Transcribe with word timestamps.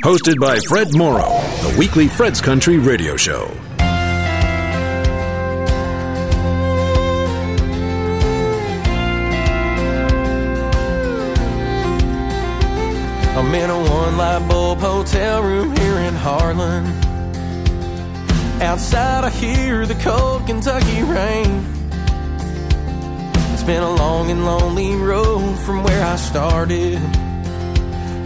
Hosted 0.00 0.40
by 0.40 0.58
Fred 0.66 0.96
Morrow, 0.96 1.30
the 1.62 1.76
weekly 1.78 2.08
Fred's 2.08 2.40
Country 2.40 2.78
radio 2.78 3.16
show. 3.16 3.46
I'm 13.36 13.54
in 13.54 13.70
a 13.70 13.78
one 13.78 14.16
light 14.16 14.44
bulb 14.48 14.80
hotel 14.80 15.44
room 15.44 15.76
here 15.76 15.98
in 15.98 16.14
Harlan. 16.14 16.84
Outside, 18.60 19.22
I 19.22 19.30
hear 19.30 19.86
the 19.86 19.94
cold 19.94 20.46
Kentucky 20.46 21.02
rain. 21.04 21.64
It's 23.52 23.62
been 23.62 23.84
a 23.84 23.94
long 23.94 24.32
and 24.32 24.44
lonely 24.44 24.96
road 24.96 25.56
from 25.60 25.84
where 25.84 26.04
I 26.04 26.16
started. 26.16 27.00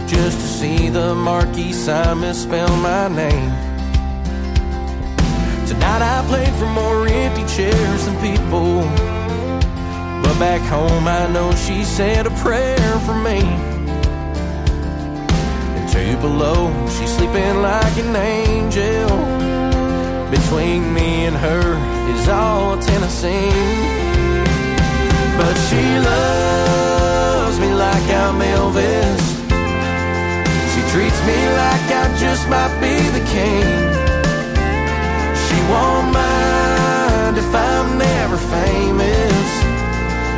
Just 0.07 0.39
to 0.39 0.47
see 0.47 0.89
the 0.89 1.13
marquee 1.13 1.73
sign 1.73 2.21
misspell 2.21 2.73
my 2.77 3.09
name. 3.09 3.51
Tonight, 5.67 6.01
I 6.01 6.25
played 6.29 6.53
for 6.55 6.65
more 6.67 7.05
empty 7.05 7.45
chairs 7.53 8.05
than 8.05 8.15
people. 8.21 8.83
But 10.23 10.39
back 10.39 10.61
home, 10.61 11.07
I 11.07 11.27
know 11.27 11.53
she 11.55 11.83
said 11.83 12.25
a 12.25 12.29
prayer 12.41 12.99
for 13.05 13.15
me 13.15 13.39
And 15.75 15.89
two 15.89 16.15
below. 16.21 16.71
She's 16.87 17.13
sleeping 17.17 17.61
like 17.61 17.97
an 17.97 18.15
angel. 18.15 19.09
Between 20.31 20.93
me 20.93 21.25
and 21.25 21.35
her 21.35 21.65
is 22.13 22.29
all 22.29 22.77
Tennessee. 22.77 23.51
But 25.37 25.55
she 25.67 25.83
loves 25.99 27.59
me 27.59 27.73
like 27.73 28.03
I'm 28.09 28.39
Elvis. 28.39 29.36
Treats 30.97 31.21
me 31.27 31.39
like 31.61 31.87
I 31.93 32.05
just 32.17 32.49
might 32.49 32.73
be 32.81 32.97
the 33.13 33.23
king. 33.29 33.69
She 35.45 35.57
won't 35.69 36.09
mind 36.11 37.37
if 37.37 37.53
I'm 37.53 37.99
never 37.99 38.37
famous. 38.37 39.47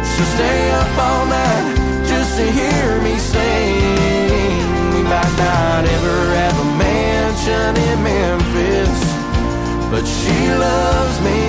She'll 0.09 0.31
stay 0.35 0.61
up 0.81 0.91
all 1.07 1.25
night 1.27 1.65
just 2.11 2.35
to 2.39 2.45
hear 2.59 2.99
me 2.99 3.15
sing 3.17 4.59
We 4.95 5.01
might 5.03 5.35
not 5.47 5.85
ever 5.95 6.17
have 6.41 6.57
a 6.59 6.69
mansion 6.75 7.71
in 7.87 7.97
Memphis, 8.03 8.99
but 9.89 10.03
she 10.03 10.37
loves 10.67 11.17
me 11.27 11.41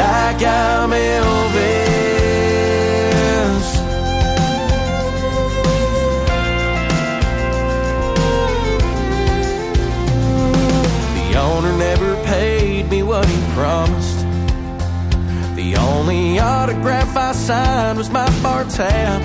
like 0.00 0.40
I'm 0.42 0.90
Elvis. 0.92 1.83
Only 16.04 16.38
autograph 16.38 17.16
I 17.16 17.32
signed 17.32 17.96
was 17.96 18.10
my 18.10 18.28
bar 18.42 18.64
tab. 18.64 19.22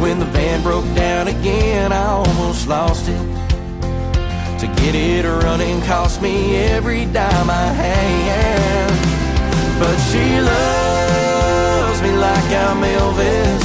When 0.00 0.18
the 0.18 0.24
van 0.24 0.62
broke 0.62 0.88
down 0.94 1.28
again, 1.28 1.92
I 1.92 2.06
almost 2.06 2.66
lost 2.66 3.06
it. 3.06 3.24
To 4.60 4.66
get 4.80 4.94
it 4.94 5.26
running 5.44 5.82
cost 5.82 6.22
me 6.22 6.56
every 6.56 7.04
dime 7.04 7.50
I 7.50 7.68
had. 7.84 8.88
But 9.80 9.96
she 10.08 10.24
loves 10.40 12.00
me 12.00 12.12
like 12.16 12.50
I'm 12.64 12.80
Elvis. 12.96 13.64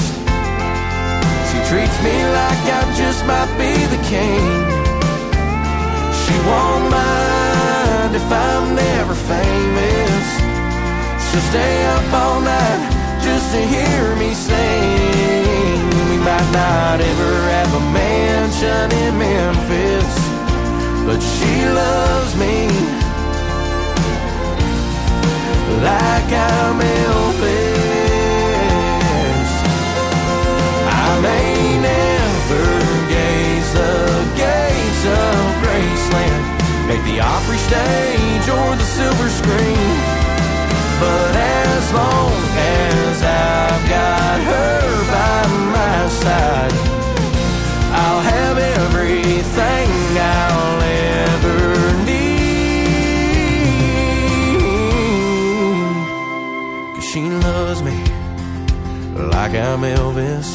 She 1.50 1.58
treats 1.70 1.98
me 2.04 2.16
like 2.40 2.64
I 2.80 2.84
just 3.02 3.26
might 3.26 3.52
be 3.62 3.72
the 3.94 4.02
king. 4.12 4.46
She 6.22 6.36
won't 6.50 6.86
mind 6.92 8.16
if 8.20 8.28
I'm 8.30 8.76
never 8.76 9.16
famous. 9.16 10.01
She'll 11.32 11.40
stay 11.40 11.86
up 11.86 12.14
all 12.14 12.42
night 12.42 12.92
just 13.24 13.54
to 13.54 13.62
hear 13.66 14.16
me 14.18 14.34
sing. 14.34 15.80
We 16.10 16.18
might 16.18 16.52
not 16.52 17.00
ever 17.00 17.34
have 17.56 17.74
a 17.74 17.80
mansion 17.96 18.92
in 18.92 19.18
Memphis, 19.18 20.12
but 21.08 21.22
she 21.24 21.54
loves 21.72 22.36
me. 22.36 22.68
Like 25.80 26.34
I'm 26.36 26.82
Elvis. 27.00 27.72
I 30.84 31.20
may 31.24 31.80
never 31.80 32.66
gaze 33.08 33.72
the 33.72 34.28
gates 34.36 35.04
of 35.08 35.40
Graceland, 35.64 36.44
make 36.90 37.04
the 37.08 37.22
Opry 37.22 37.56
stage 37.56 38.50
or 38.52 38.76
the 38.76 38.84
silver 38.84 39.30
screen, 39.30 40.11
but 41.02 41.36
as 41.36 41.94
long 41.94 42.32
as 42.58 43.24
I've 43.24 43.90
got 43.90 44.38
her 44.52 44.82
by 45.14 45.38
my 45.78 46.00
side. 46.24 46.76
I'll 48.02 48.24
have 48.34 48.58
everything 48.58 49.90
I'll 50.18 50.82
ever 51.28 51.60
need. 52.10 52.32
Cause 56.96 57.08
she 57.12 57.22
loves 57.48 57.82
me 57.82 57.98
like 59.34 59.54
I'm 59.56 59.82
Elvis. 59.82 60.50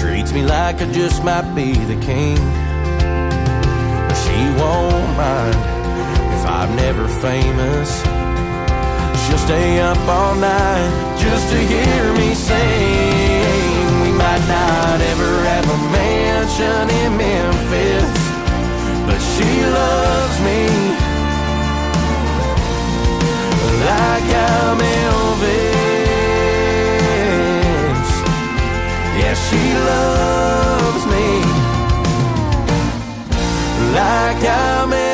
Treats 0.00 0.32
me 0.32 0.42
like 0.42 0.82
I 0.82 0.86
just 0.92 1.24
might 1.24 1.54
be 1.54 1.72
the 1.72 1.98
king. 2.10 2.36
She 4.22 4.38
won't 4.60 5.10
mind 5.16 5.60
if 6.34 6.42
I'm 6.46 6.70
never 6.76 7.08
famous. 7.08 8.15
She'll 9.26 9.38
stay 9.38 9.80
up 9.80 9.98
all 10.06 10.36
night 10.36 11.18
just 11.18 11.48
to 11.50 11.58
hear 11.58 12.12
me 12.14 12.32
sing. 12.32 14.00
We 14.02 14.12
might 14.12 14.44
not 14.46 15.00
ever 15.00 15.42
have 15.50 15.66
a 15.68 15.78
mansion 15.90 16.88
in 17.00 17.16
Memphis, 17.16 18.18
but 19.04 19.18
she 19.18 19.50
loves 19.80 20.38
me 20.46 20.62
like 23.90 24.28
I'm 24.54 24.78
Elvis. 24.78 25.66
Yeah, 29.18 29.34
she 29.46 29.62
loves 29.90 31.04
me 31.14 31.26
like 33.92 34.42
I'm 34.44 34.90
Elvis. 34.90 35.05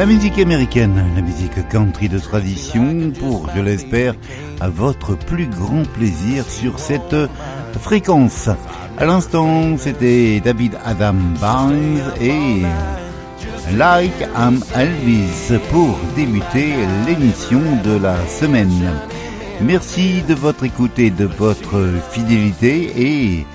La 0.00 0.06
musique 0.06 0.38
américaine, 0.38 1.12
la 1.14 1.20
musique 1.20 1.68
country 1.68 2.08
de 2.08 2.18
tradition, 2.18 3.12
pour, 3.20 3.50
je 3.54 3.60
l'espère, 3.60 4.14
à 4.58 4.70
votre 4.70 5.14
plus 5.14 5.46
grand 5.46 5.82
plaisir 5.92 6.48
sur 6.48 6.78
cette 6.78 7.14
fréquence. 7.78 8.48
À 8.96 9.04
l'instant, 9.04 9.76
c'était 9.76 10.40
David 10.40 10.78
Adam 10.86 11.16
Barnes 11.38 12.00
et 12.18 12.62
Like 13.76 14.26
I'm 14.34 14.62
Elvis 14.74 15.58
pour 15.70 15.98
débuter 16.16 16.72
l'émission 17.06 17.60
de 17.84 17.98
la 17.98 18.26
semaine. 18.26 18.90
Merci 19.60 20.22
de 20.26 20.32
votre 20.32 20.64
écoute 20.64 20.98
et 20.98 21.10
de 21.10 21.26
votre 21.26 21.90
fidélité 22.10 22.90
et 22.96 23.46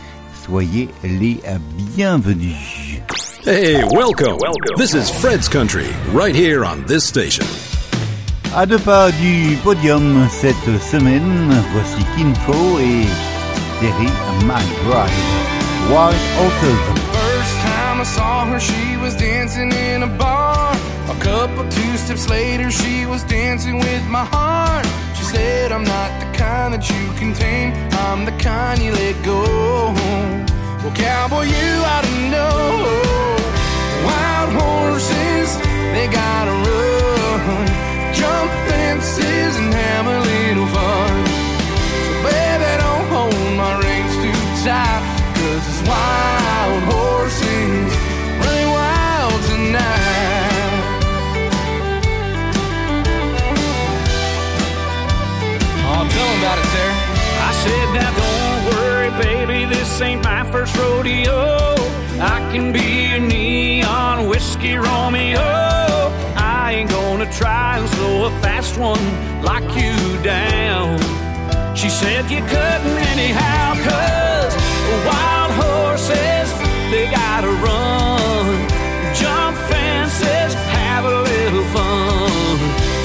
soyez 0.44 0.90
les 1.04 1.40
bienvenus. 1.96 2.75
Hey, 3.46 3.84
welcome. 3.92 4.38
welcome. 4.40 4.76
This 4.76 4.96
is 4.96 5.08
Fred's 5.08 5.48
Country, 5.48 5.86
right 6.12 6.34
here 6.34 6.66
on 6.66 6.84
this 6.88 7.06
station. 7.06 7.46
À 8.56 8.66
deux 8.66 8.80
pas 8.80 9.12
du 9.12 9.56
podium 9.64 10.28
cette 10.32 10.82
semaine, 10.82 11.54
voici 11.72 12.04
Kin 12.18 12.34
Faux 12.48 12.80
et 12.80 13.06
Terry 13.80 14.10
McBride. 14.48 15.12
Wild 15.92 16.16
Horses. 16.40 16.80
First 17.14 17.56
time 17.62 18.02
I 18.02 18.04
saw 18.04 18.46
her, 18.48 18.60
she 18.60 18.98
was 18.98 19.14
dancing 19.16 19.72
in 19.72 20.02
a 20.02 20.08
bar. 20.18 20.76
A 21.08 21.16
couple 21.20 21.70
two 21.70 21.98
steps 21.98 22.28
later, 22.28 22.72
she 22.72 23.06
was 23.06 23.22
dancing 23.26 23.78
with 23.78 24.08
my 24.10 24.26
heart. 24.26 24.88
She 25.16 25.24
said, 25.24 25.72
I'm 25.72 25.84
not 25.84 26.10
the 26.20 26.36
kind 26.36 26.74
that 26.74 26.90
you 26.90 27.14
can 27.20 27.36
tame, 27.36 27.74
I'm 28.08 28.26
the 28.26 28.36
kind 28.44 28.82
you 28.82 28.92
let 28.92 29.24
go. 29.24 29.94
Well, 30.82 30.96
cowboy, 30.96 31.44
you 31.44 31.84
ought 31.86 32.06
to 32.06 32.30
know 32.32 33.25
wild 34.08 34.52
horses, 34.62 35.50
they 35.94 36.08
gotta 36.08 36.52
run. 36.52 37.66
Jump 38.14 38.52
fences 38.68 39.54
and 39.58 39.74
have 39.74 40.06
a 40.08 40.20
little 40.32 40.68
fun. 40.68 41.16
So 42.06 42.14
baby, 42.26 42.72
don't 42.84 43.08
hold 43.14 43.58
my 43.58 43.74
reins 43.84 44.16
too 44.24 44.40
tight, 44.64 45.04
cause 45.36 45.64
it's 45.72 45.82
wild 45.88 46.84
horses 46.94 47.92
running 48.42 48.72
wild 48.72 49.40
tonight. 49.50 50.84
Oh, 55.88 56.02
tell 56.14 56.28
them 56.30 56.40
about 56.40 56.58
it, 56.62 56.68
Sarah. 56.74 56.98
I 57.48 57.52
said 57.64 57.88
now, 57.98 58.12
don't 58.22 58.60
worry, 58.72 59.12
baby, 59.24 59.66
this 59.66 60.02
ain't 60.02 60.24
my 60.24 60.44
first 60.52 60.76
rodeo. 60.78 61.75
I 62.20 62.40
can 62.52 62.72
be 62.72 63.12
a 63.12 63.20
neon 63.20 64.30
whiskey 64.30 64.76
Romeo. 64.76 65.42
I 66.38 66.76
ain't 66.78 66.90
gonna 66.90 67.30
try 67.34 67.78
and 67.78 67.90
slow 67.90 68.26
a 68.28 68.32
fast 68.42 68.78
one 68.78 69.04
like 69.44 69.68
you 69.76 70.24
down. 70.24 70.98
She 71.76 71.90
said 71.90 72.32
you 72.32 72.40
couldn't 72.40 72.98
anyhow, 73.12 73.74
cause 73.84 74.56
wild 75.04 75.52
horses, 75.60 76.48
they 76.90 77.12
gotta 77.12 77.52
run. 77.60 78.64
Jump 79.14 79.58
fences, 79.68 80.54
have 80.72 81.04
a 81.04 81.22
little 81.22 81.66
fun. 81.76 82.58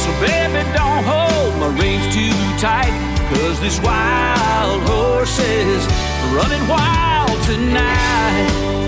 So 0.03 0.11
baby, 0.23 0.62
don't 0.73 1.03
hold 1.03 1.59
my 1.59 1.69
reins 1.83 2.07
too 2.15 2.31
tight, 2.62 2.95
cause 3.35 3.59
this 3.61 3.81
wild 3.81 4.83
horse 4.83 5.37
is 5.41 5.85
running 6.33 6.69
wild 6.69 7.43
tonight. 7.43 8.80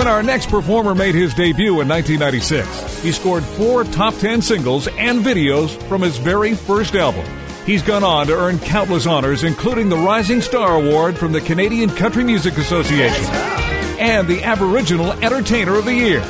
When 0.00 0.08
our 0.08 0.22
next 0.22 0.48
performer 0.48 0.94
made 0.94 1.14
his 1.14 1.34
debut 1.34 1.82
in 1.82 1.86
1996, 1.86 3.02
he 3.02 3.12
scored 3.12 3.44
four 3.44 3.84
top 3.84 4.14
10 4.14 4.40
singles 4.40 4.88
and 4.88 5.22
videos 5.22 5.76
from 5.88 6.00
his 6.00 6.16
very 6.16 6.54
first 6.54 6.94
album. 6.94 7.26
He's 7.66 7.82
gone 7.82 8.02
on 8.02 8.28
to 8.28 8.34
earn 8.34 8.60
countless 8.60 9.06
honors, 9.06 9.44
including 9.44 9.90
the 9.90 9.98
Rising 9.98 10.40
Star 10.40 10.76
Award 10.76 11.18
from 11.18 11.32
the 11.32 11.42
Canadian 11.42 11.90
Country 11.90 12.24
Music 12.24 12.56
Association 12.56 13.26
and 14.00 14.26
the 14.26 14.42
Aboriginal 14.42 15.12
Entertainer 15.22 15.76
of 15.76 15.84
the 15.84 15.94
Year. 15.94 16.24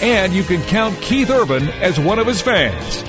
And 0.00 0.32
you 0.32 0.44
can 0.44 0.62
count 0.68 0.96
Keith 1.00 1.28
Urban 1.28 1.70
as 1.70 1.98
one 1.98 2.20
of 2.20 2.28
his 2.28 2.40
fans. 2.40 3.02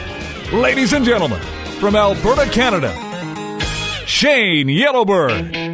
Ladies 0.52 0.92
and 0.92 1.06
gentlemen, 1.06 1.40
from 1.80 1.96
Alberta, 1.96 2.50
Canada, 2.50 2.96
Shane 4.08 4.70
Yellowbird. 4.70 5.69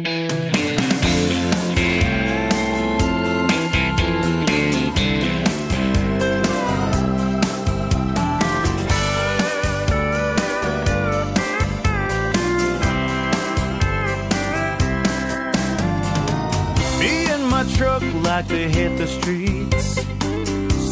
Like 18.36 18.48
to 18.48 18.68
hit 18.68 18.98
the 18.98 19.06
streets. 19.06 20.02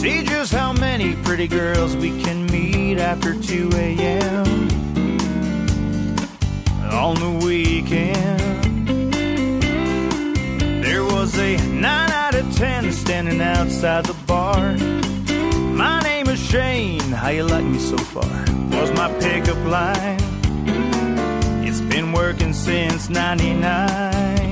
See 0.00 0.22
just 0.22 0.50
how 0.54 0.72
many 0.72 1.14
pretty 1.24 1.46
girls 1.46 1.94
we 1.94 2.08
can 2.22 2.46
meet 2.46 2.96
after 2.98 3.38
2 3.38 3.68
a.m. 3.74 4.46
on 6.90 7.14
the 7.16 7.44
weekend. 7.44 9.12
There 10.82 11.04
was 11.04 11.36
a 11.38 11.58
9 11.58 12.10
out 12.10 12.34
of 12.34 12.56
10 12.56 12.90
standing 12.92 13.42
outside 13.42 14.06
the 14.06 14.14
bar. 14.26 14.78
My 15.82 16.00
name 16.00 16.28
is 16.28 16.40
Shane, 16.40 17.12
how 17.12 17.28
you 17.28 17.42
like 17.42 17.66
me 17.66 17.78
so 17.78 17.98
far? 17.98 18.36
Was 18.80 18.90
my 18.92 19.12
pickup 19.20 19.62
line. 19.66 20.18
It's 21.62 21.82
been 21.82 22.12
working 22.12 22.54
since 22.54 23.10
99. 23.10 24.43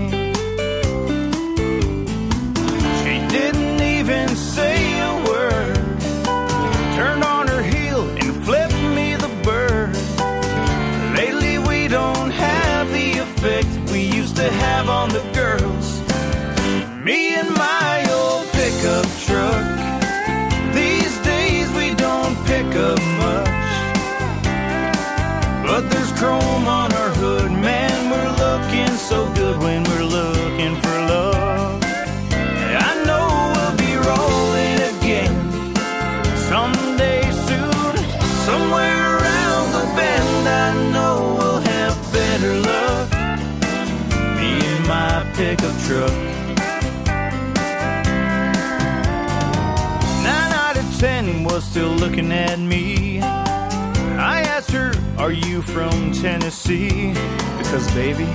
Still 51.72 51.88
looking 51.92 52.30
at 52.32 52.58
me. 52.58 53.18
I 53.22 54.42
asked 54.42 54.72
her, 54.72 54.92
Are 55.16 55.32
you 55.32 55.62
from 55.62 56.12
Tennessee? 56.12 57.14
Because, 57.56 57.90
baby, 57.94 58.28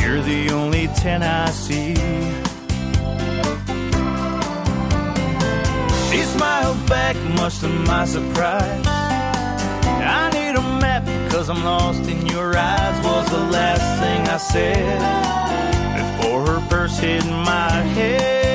you're 0.00 0.20
the 0.20 0.50
only 0.50 0.88
10 0.88 1.22
I 1.22 1.48
see. 1.50 1.94
She 6.08 6.22
smiled 6.36 6.88
back, 6.88 7.14
much 7.38 7.60
to 7.60 7.68
my 7.68 8.04
surprise. 8.04 8.84
I 10.18 10.28
need 10.34 10.56
a 10.56 10.66
map 10.82 11.04
because 11.04 11.48
I'm 11.48 11.62
lost 11.62 12.08
in 12.08 12.26
your 12.26 12.56
eyes, 12.56 12.96
was 13.04 13.30
the 13.30 13.44
last 13.58 13.86
thing 14.02 14.20
I 14.26 14.38
said 14.38 14.98
before 16.00 16.46
her 16.48 16.68
purse 16.68 16.98
hit 16.98 17.24
my 17.26 17.70
head. 17.94 18.45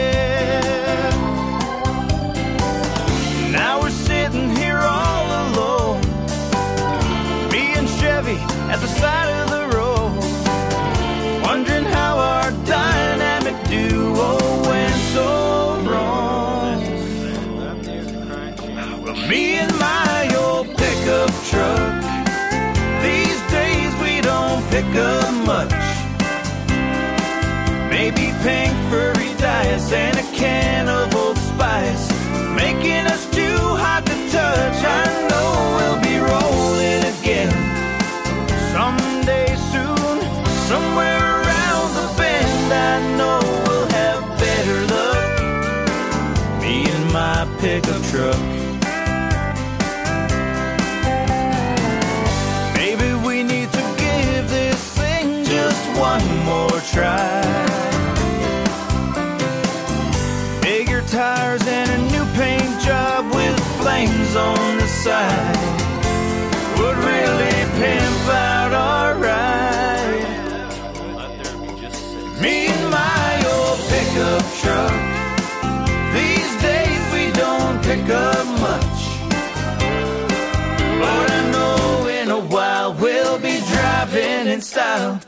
Don't 24.93 25.45
much. 25.45 25.71
Maybe 27.89 28.31
pink 28.43 28.73
furry 28.89 29.33
dice 29.37 29.91
and 29.91 30.17
a 30.17 30.23
can 30.35 30.89
of 30.89 31.20
inside 65.01 65.57
would 66.77 66.97
really 66.97 67.55
pimp 67.79 68.27
out 68.29 68.71
alright. 68.71 70.27
Me 72.39 72.67
and 72.67 72.89
my 72.91 73.43
old 73.53 73.79
pickup 73.89 74.45
truck. 74.61 75.01
These 76.13 76.53
days 76.61 77.03
we 77.15 77.31
don't 77.31 77.81
pick 77.83 78.07
up 78.09 78.45
much. 78.67 79.01
But 81.01 81.31
I 81.31 81.41
know 81.51 82.07
in 82.07 82.29
a 82.29 82.41
while 82.53 82.93
we'll 82.93 83.39
be 83.39 83.59
driving 83.73 84.47
in 84.53 84.61
style. 84.61 85.19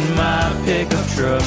Me 0.00 0.06
and 0.06 0.16
my 0.16 0.52
pickup 0.64 1.06
truck. 1.14 1.42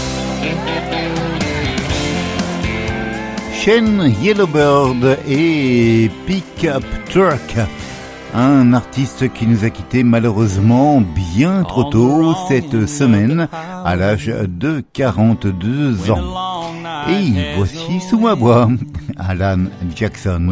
Shane 3.54 4.14
Yellowbird 4.22 5.20
et 5.28 6.12
Pickup 6.28 6.84
Truck. 7.10 7.56
Un 8.36 8.74
artiste 8.74 9.32
qui 9.34 9.48
nous 9.48 9.64
a 9.64 9.70
quitté 9.70 10.04
malheureusement 10.04 11.02
bien 11.02 11.64
trop 11.64 11.86
tôt 11.86 12.36
cette 12.48 12.88
semaine 12.88 13.48
à 13.86 13.96
l'âge 13.96 14.32
de 14.48 14.84
42 14.94 16.12
ans. 16.12 16.74
Et 17.10 17.56
voici 17.56 18.02
sous 18.10 18.20
ma 18.20 18.34
voix 18.34 18.70
Alan 19.18 19.66
Jackson 19.96 20.52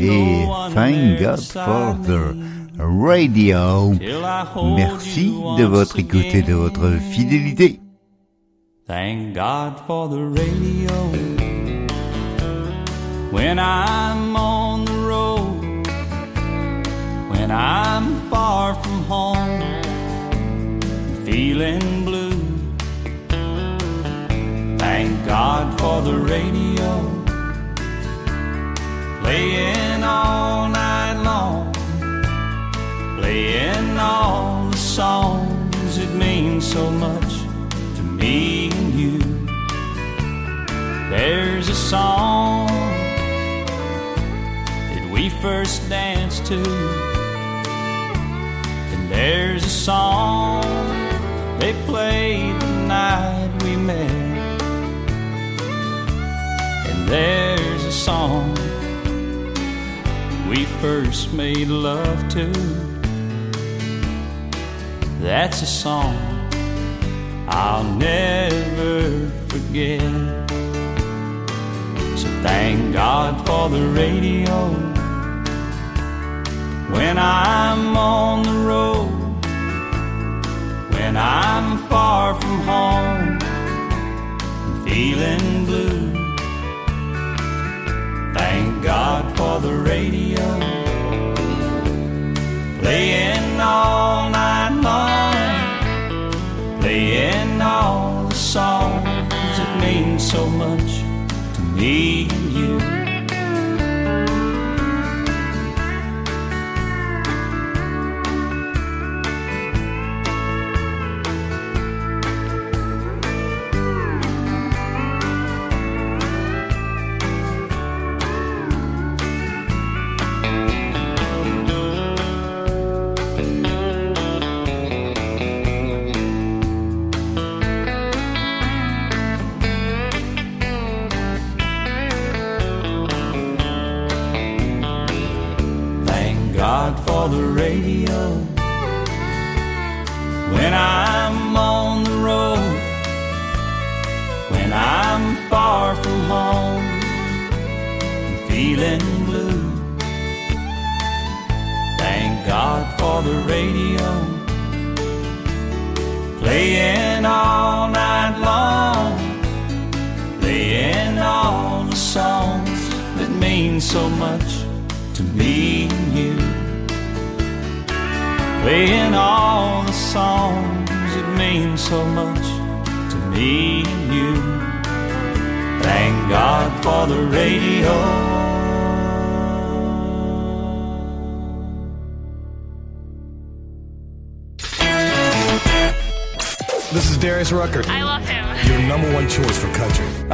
et 0.00 0.44
Thank 0.74 1.20
God 1.20 1.40
for 1.40 1.96
the 2.06 2.61
Radio. 2.78 3.92
Merci 4.76 5.30
de 5.58 5.64
votre 5.64 5.98
écoute 5.98 6.34
et 6.34 6.42
de 6.42 6.54
votre 6.54 6.90
fidélité. 7.10 7.80
Thank 8.86 9.34
God 9.34 9.74
for 9.86 10.08
the 10.08 10.18
radio. 10.18 10.92
When 13.30 13.58
I'm 13.58 14.36
on 14.36 14.84
the 14.84 14.92
road, 14.92 15.86
when 17.30 17.50
I'm 17.50 18.28
far 18.28 18.74
from 18.74 19.04
home, 19.04 19.62
feeling 21.24 22.04
blue. 22.04 22.32
Thank 24.78 25.26
God 25.26 25.78
for 25.80 26.02
the 26.02 26.18
radio. 26.18 27.08
Playing 29.22 30.02
all 30.04 30.68
night 30.68 31.22
long, 31.24 31.71
playing 33.22 33.96
all 33.98 34.68
the 34.68 34.76
songs 34.76 35.96
that 35.96 36.12
mean 36.12 36.60
so 36.60 36.90
much 36.90 37.32
to 37.94 38.02
me 38.02 38.68
and 38.72 38.94
you. 38.94 39.18
There's 41.08 41.68
a 41.68 41.74
song 41.74 42.66
that 44.92 45.08
we 45.12 45.28
first 45.40 45.88
danced 45.88 46.46
to, 46.46 46.60
and 48.92 49.02
there's 49.08 49.64
a 49.64 49.76
song 49.88 50.64
they 51.60 51.74
played 51.86 52.60
the 52.60 52.72
night 52.88 53.50
we 53.62 53.76
met, 53.76 54.50
and 56.90 57.08
there's 57.08 57.84
a 57.84 57.92
song 57.92 58.52
we 60.50 60.64
first 60.82 61.32
made 61.32 61.68
love 61.68 62.28
to. 62.30 62.91
That's 65.22 65.62
a 65.62 65.66
song 65.66 66.16
I'll 67.46 67.84
never 67.84 69.30
forget. 69.46 70.00
So 72.18 72.28
thank 72.42 72.92
God 72.92 73.46
for 73.46 73.68
the 73.68 73.86
radio. 73.86 74.70
When 76.90 77.18
I'm 77.18 77.96
on 77.96 78.42
the 78.42 78.58
road, 78.66 79.12
when 80.92 81.16
I'm 81.16 81.78
far 81.88 82.34
from 82.40 82.58
home, 82.72 83.38
feeling 84.84 85.64
blue. 85.66 86.12
Thank 88.34 88.82
God 88.82 89.36
for 89.36 89.60
the 89.60 89.72
radio. 89.72 90.42
Playing 92.80 93.31
songs 98.52 99.02
that 99.56 99.80
mean 99.80 100.18
so 100.18 100.46
much 100.46 101.00
to 101.54 101.62
me 101.74 102.28
and 102.28 102.52
you. 102.52 102.91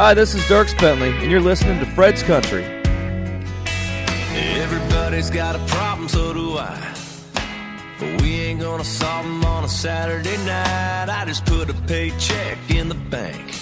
Hi, 0.08 0.14
this 0.14 0.34
is 0.34 0.40
Dierks 0.44 0.72
Bentley, 0.80 1.10
and 1.10 1.30
you're 1.30 1.38
listening 1.38 1.78
to 1.80 1.84
Fred's 1.84 2.22
Country. 2.22 2.64
Everybody's 4.34 5.28
got 5.28 5.54
a 5.54 5.58
problem, 5.66 6.08
so 6.08 6.32
do 6.32 6.56
I. 6.56 6.94
But 8.00 8.22
we 8.22 8.36
ain't 8.36 8.58
gonna 8.58 8.84
solve 8.84 9.26
them 9.26 9.44
on 9.44 9.64
a 9.64 9.68
Saturday 9.68 10.38
night. 10.46 11.10
I 11.10 11.26
just 11.26 11.44
put 11.44 11.68
a 11.68 11.74
paycheck 11.74 12.56
in 12.70 12.88
the 12.88 12.94
bank. 12.94 13.52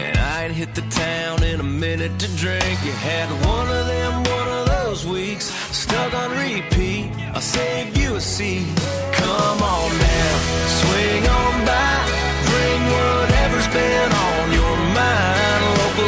And 0.00 0.18
I 0.18 0.46
ain't 0.46 0.52
hit 0.52 0.74
the 0.74 0.82
town 0.90 1.44
in 1.44 1.60
a 1.60 1.62
minute 1.62 2.18
to 2.18 2.36
drink. 2.38 2.84
You 2.84 2.90
had 2.90 3.28
one 3.46 3.68
of 3.68 3.86
them, 3.86 4.24
one 4.24 4.48
of 4.48 4.66
those 4.66 5.06
weeks, 5.06 5.44
stuck 5.70 6.12
on 6.12 6.32
repeat. 6.32 7.12
Save 7.38 7.96
you 7.96 8.16
a 8.16 8.20
seat. 8.20 8.66
Come 9.12 9.62
on 9.62 9.96
now, 9.96 10.38
swing 10.66 11.28
on 11.28 11.65
by. 11.65 11.65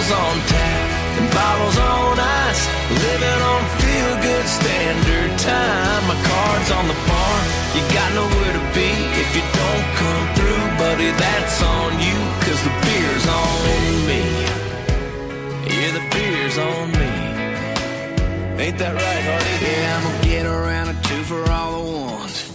bottles 0.08 0.12
on 0.12 0.48
tap 0.48 1.20
and 1.20 1.30
bottles 1.30 1.78
on 1.78 2.18
ice. 2.18 2.62
Living 2.90 3.40
on 3.52 3.62
feel 3.80 4.12
good 4.22 4.46
standard 4.46 5.38
time. 5.38 6.02
My 6.08 6.18
card's 6.28 6.70
on 6.70 6.88
the 6.88 6.98
bar. 7.08 7.38
You 7.74 7.82
got 7.92 8.10
nowhere 8.14 8.52
to 8.52 8.64
be 8.74 8.90
if 9.22 9.36
you 9.36 9.42
don't 9.42 9.86
come 10.00 10.24
through, 10.36 10.64
buddy. 10.78 11.10
That's 11.10 11.62
on 11.62 11.92
you, 12.00 12.18
cause 12.44 12.60
the 12.64 12.74
beer's 12.84 13.26
on 13.40 13.56
me. 14.08 14.22
Yeah, 15.68 15.90
the 15.98 16.04
beer's 16.12 16.58
on 16.58 16.86
me. 16.92 17.10
Ain't 18.64 18.78
that 18.78 18.94
right, 18.94 19.24
Hardy? 19.28 19.54
Yeah, 19.64 19.96
I'ma 19.96 20.22
get 20.22 20.46
around 20.46 20.88
a 20.88 21.02
two 21.02 21.22
for 21.24 21.50
all 21.50 21.82
the 21.82 21.90
ones. 22.12 22.52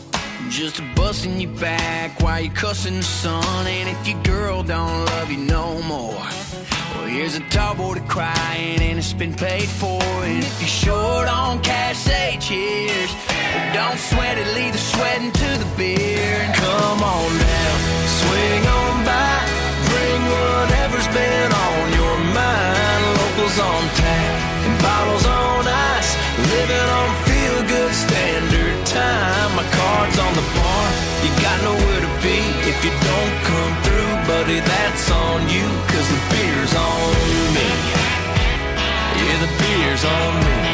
Just 0.49 0.79
a 0.79 0.83
busting 0.95 1.39
you 1.39 1.47
back 1.47 2.21
while 2.21 2.41
you're 2.41 2.53
cussing 2.53 2.97
the 2.97 3.03
sun. 3.03 3.67
And 3.67 3.89
if 3.89 4.07
your 4.07 4.21
girl 4.23 4.63
don't 4.63 5.05
love 5.05 5.31
you 5.31 5.37
no 5.37 5.81
more 5.83 6.42
here's 7.05 7.35
a 7.35 7.41
tall 7.49 7.75
boy 7.75 7.93
to 7.95 8.01
crying 8.01 8.81
and 8.81 8.97
it's 8.97 9.13
been 9.13 9.33
paid 9.33 9.67
for. 9.67 10.01
And 10.01 10.43
if 10.43 10.59
you're 10.61 10.67
short 10.67 11.27
on 11.27 11.61
cash, 11.61 11.97
say 11.97 12.37
cheers. 12.39 13.11
But 13.27 13.73
don't 13.73 13.99
sweat 13.99 14.37
it, 14.37 14.47
leave 14.55 14.73
the 14.73 14.79
sweating 14.79 15.31
to 15.31 15.49
the 15.61 15.69
beer. 15.77 16.35
And 16.43 16.53
Come 16.53 17.01
on 17.03 17.29
down, 17.39 17.77
swing 18.21 18.63
on 18.79 18.95
by, 19.05 19.35
bring 19.89 20.21
whatever's 20.35 21.09
been 21.13 21.51
on 21.51 21.83
your 21.99 22.17
mind. 22.33 23.01
Locals 23.19 23.57
on 23.59 23.81
tap 23.99 24.35
and 24.67 24.75
bottles 24.81 25.25
on 25.25 25.67
ice, 25.67 26.11
living 26.53 26.87
on 26.99 27.09
feel 27.27 27.57
good 27.73 27.93
standard 27.93 28.77
time. 28.85 29.49
My 29.55 29.65
card's 29.77 30.17
on 30.19 30.33
the 30.39 30.45
bar, 30.55 30.87
you 31.23 31.31
got 31.41 31.57
nowhere 31.63 32.01
to 32.07 32.11
be 32.21 32.37
if 32.67 32.77
you 32.83 32.91
don't 32.91 33.35
come 33.47 33.73
through, 33.83 34.13
buddy. 34.27 34.59
That's 34.59 35.11
on 35.11 35.39
you, 35.49 35.67
cause 35.89 36.07
the 36.13 36.21
beer's 36.31 36.73
on 36.75 37.13
me. 37.55 37.69
Yeah, 39.23 39.37
the 39.45 39.51
beer's 39.61 40.03
on 40.03 40.33
me. 40.45 40.72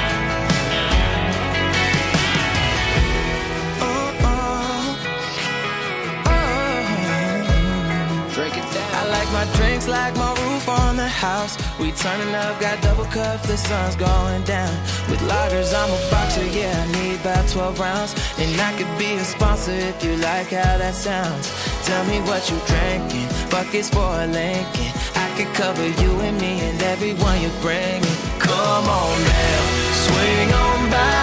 My 9.32 9.46
drinks 9.58 9.88
like 9.88 10.16
my 10.16 10.32
roof 10.44 10.68
on 10.68 10.96
the 10.96 11.08
house. 11.08 11.58
We 11.80 11.92
turning 11.92 12.34
up, 12.36 12.60
got 12.60 12.82
double 12.82 13.06
cup, 13.06 13.42
the 13.44 13.58
sun's 13.58 13.96
going 13.96 14.44
down. 14.44 14.74
With 15.10 15.22
lagers, 15.22 15.74
I'm 15.74 15.92
a 15.92 16.12
boxer, 16.12 16.46
yeah, 16.46 16.74
I 16.84 16.86
need 16.98 17.20
about 17.20 17.48
12 17.50 17.80
rounds. 17.80 18.14
And 18.38 18.50
I 18.60 18.72
could 18.78 18.94
be 18.98 19.14
a 19.16 19.26
sponsor 19.26 19.72
if 19.72 20.04
you 20.04 20.16
like 20.18 20.50
how 20.50 20.78
that 20.78 20.96
sounds. 20.96 21.48
Tell 21.86 22.04
me 22.06 22.20
what 22.22 22.50
you 22.50 22.58
drinking, 22.68 23.28
buckets 23.50 23.90
for 23.90 24.10
a 24.24 24.28
Lincoln. 24.28 24.92
I 25.16 25.28
could 25.38 25.52
cover 25.54 25.88
you 25.88 26.12
and 26.22 26.40
me 26.40 26.60
and 26.68 26.82
everyone 26.84 27.42
you 27.42 27.52
bring. 27.62 28.02
Come 28.40 28.86
on 29.02 29.16
now, 29.24 29.62
swing 30.06 30.50
on 30.66 30.80
by, 30.94 31.22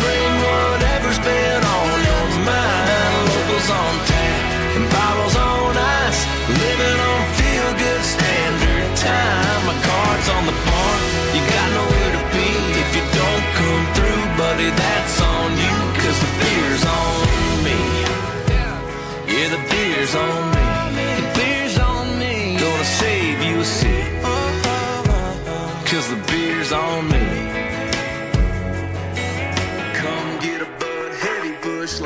bring 0.00 0.32
whatever's 0.46 1.20
been 1.28 1.62
on 1.76 1.96
your 2.08 2.26
mind. 2.46 3.28
Locals 3.30 3.70
on 3.70 4.13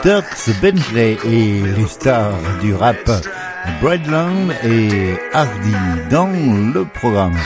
Turks 0.02 0.50
Bentley 0.62 1.18
et 1.24 1.60
les 1.76 1.86
stars 1.88 2.32
du 2.60 2.74
rap 2.74 3.10
Bradland 3.82 4.52
et 4.64 5.14
Hardy 5.32 5.74
dans 6.10 6.28
le 6.72 6.84
programme 6.84 7.36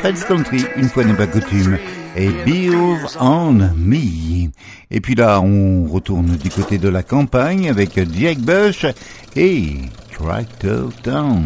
Fred's 0.00 0.24
Country, 0.24 0.64
une 0.76 0.88
fois 0.88 1.04
n'est 1.04 1.14
pas 1.14 1.26
coutume, 1.26 1.78
et 2.16 2.30
Beers 2.44 3.16
on 3.20 3.52
Me. 3.76 4.50
Et 4.90 5.00
puis 5.00 5.14
là, 5.14 5.40
on 5.40 5.86
retourne 5.86 6.36
du 6.36 6.48
côté 6.50 6.78
de 6.78 6.88
la 6.88 7.02
campagne 7.02 7.68
avec 7.68 8.00
Jack 8.18 8.38
Bush 8.38 8.86
et 9.36 9.76
Tractor 10.12 10.90
Town. 11.02 11.44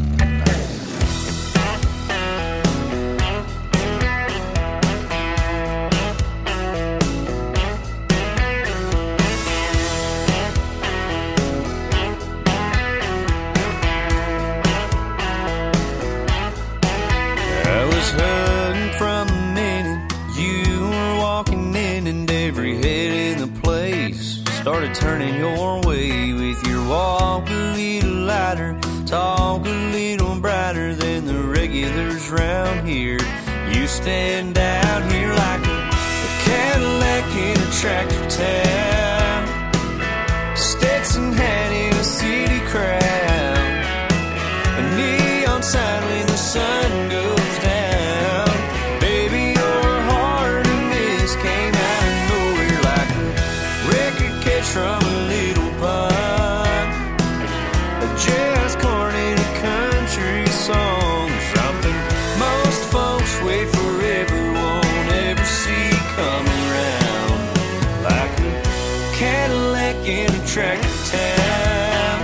In 70.07 70.31
a 70.31 70.47
tractor 70.47 70.89
town. 71.11 72.21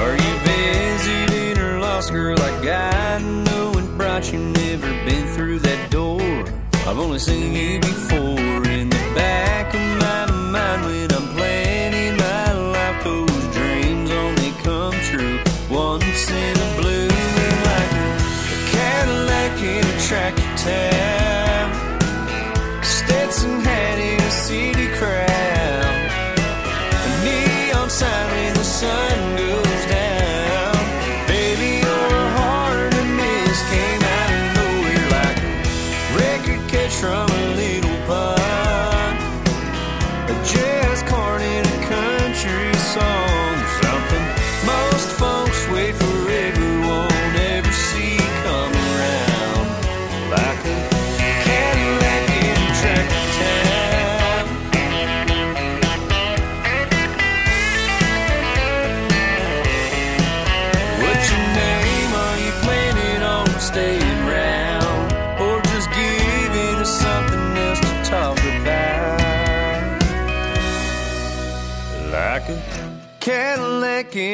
Are 0.00 0.16
you 0.16 0.34
visiting 0.44 1.58
or 1.62 1.78
lost, 1.78 2.12
girl? 2.12 2.40
I 2.40 2.64
got 2.64 3.22
know 3.22 3.72
and 3.76 3.96
brought 3.96 4.32
you, 4.32 4.38
never 4.40 4.88
been 5.04 5.28
through 5.28 5.60
that 5.60 5.90
door. 5.92 6.20
I've 6.86 6.98
only 6.98 7.20
seen 7.20 7.54
you 7.54 7.78
before 7.78 8.41
sun 28.82 29.11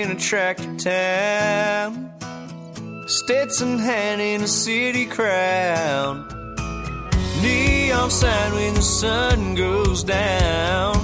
in 0.08 0.16
a 0.16 0.20
tractor 0.20 0.76
town. 0.76 2.12
Stetson 3.06 3.78
hat 3.78 4.20
in 4.20 4.42
a 4.42 4.48
city 4.48 5.06
crowd. 5.06 6.32
Neon 7.42 8.10
sign 8.10 8.54
when 8.54 8.74
the 8.74 8.82
sun 8.82 9.54
goes 9.54 10.04
down. 10.04 10.97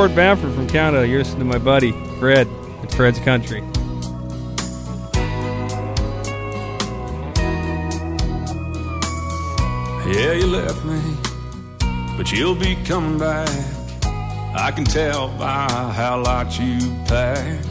Gord 0.00 0.16
Bamford 0.16 0.54
from 0.54 0.66
Canada. 0.66 1.06
You're 1.06 1.18
listening 1.18 1.40
to 1.40 1.44
my 1.44 1.58
buddy, 1.58 1.92
Fred. 2.18 2.48
It's 2.82 2.94
Fred's 2.94 3.18
Country. 3.18 3.60
Yeah, 10.10 10.32
you 10.32 10.46
left 10.46 10.82
me, 10.86 11.02
but 12.16 12.32
you'll 12.32 12.54
be 12.54 12.76
coming 12.76 13.18
back. 13.18 13.46
I 14.54 14.72
can 14.74 14.86
tell 14.86 15.28
by 15.36 15.68
how 15.68 16.22
light 16.22 16.58
you 16.58 16.78
pack. 17.04 17.62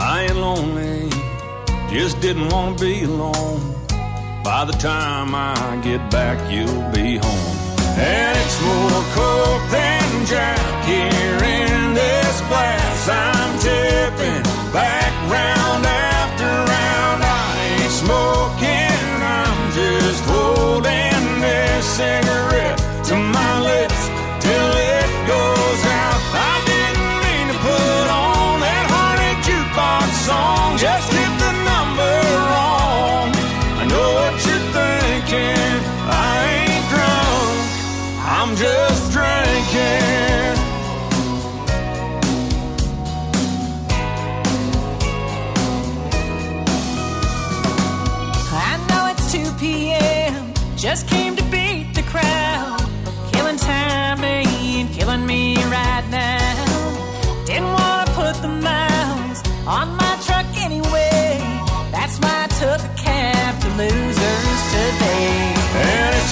I 0.00 0.26
ain't 0.28 0.36
lonely, 0.36 1.08
just 1.92 2.20
didn't 2.20 2.48
want 2.48 2.76
to 2.76 2.84
be 2.84 3.04
alone. 3.04 3.60
By 4.42 4.64
the 4.64 4.72
time 4.72 5.32
I 5.32 5.80
get 5.84 6.10
back, 6.10 6.50
you'll 6.50 6.90
be 6.90 7.18
home. 7.18 7.56
And 8.00 8.36
it's 8.36 8.60
more 8.64 9.04
coke 9.14 9.70
than 9.70 9.97
Jack 10.26 10.84
here 10.84 11.38
in 11.42 11.94
this 11.94 12.40
glass. 12.48 13.08
I'm 13.08 13.58
tipping 13.58 14.42
back 14.72 15.12
round 15.30 15.86
after 15.86 16.44
round. 16.44 17.22
I 17.22 17.78
ain't 17.80 17.92
smoking, 17.92 19.06
I'm 19.22 19.72
just 19.72 20.24
holding 20.24 21.40
this 21.40 21.84
cigarette 21.84 22.77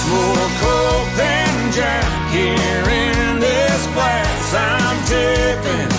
more 0.09 0.49
coke 0.63 1.11
than 1.17 1.73
Jack 1.73 2.31
here 2.31 2.87
in 3.03 3.41
this 3.41 3.87
glass. 3.95 4.55
I'm 4.55 4.99
tipping 5.07 5.96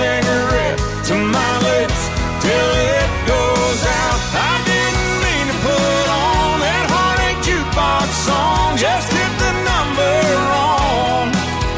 cigarette 0.00 0.78
to 1.08 1.14
my 1.36 1.52
lips 1.68 2.00
till 2.44 2.70
it 2.96 3.10
goes 3.32 3.80
out. 4.00 4.20
I 4.32 4.54
didn't 4.70 5.12
mean 5.24 5.46
to 5.52 5.56
put 5.68 6.06
on 6.24 6.52
that 6.64 6.86
honey 6.96 7.34
jukebox 7.44 8.08
song. 8.28 8.68
Just 8.86 9.08
hit 9.12 9.32
the 9.44 9.52
number 9.70 10.14
wrong. 10.48 11.26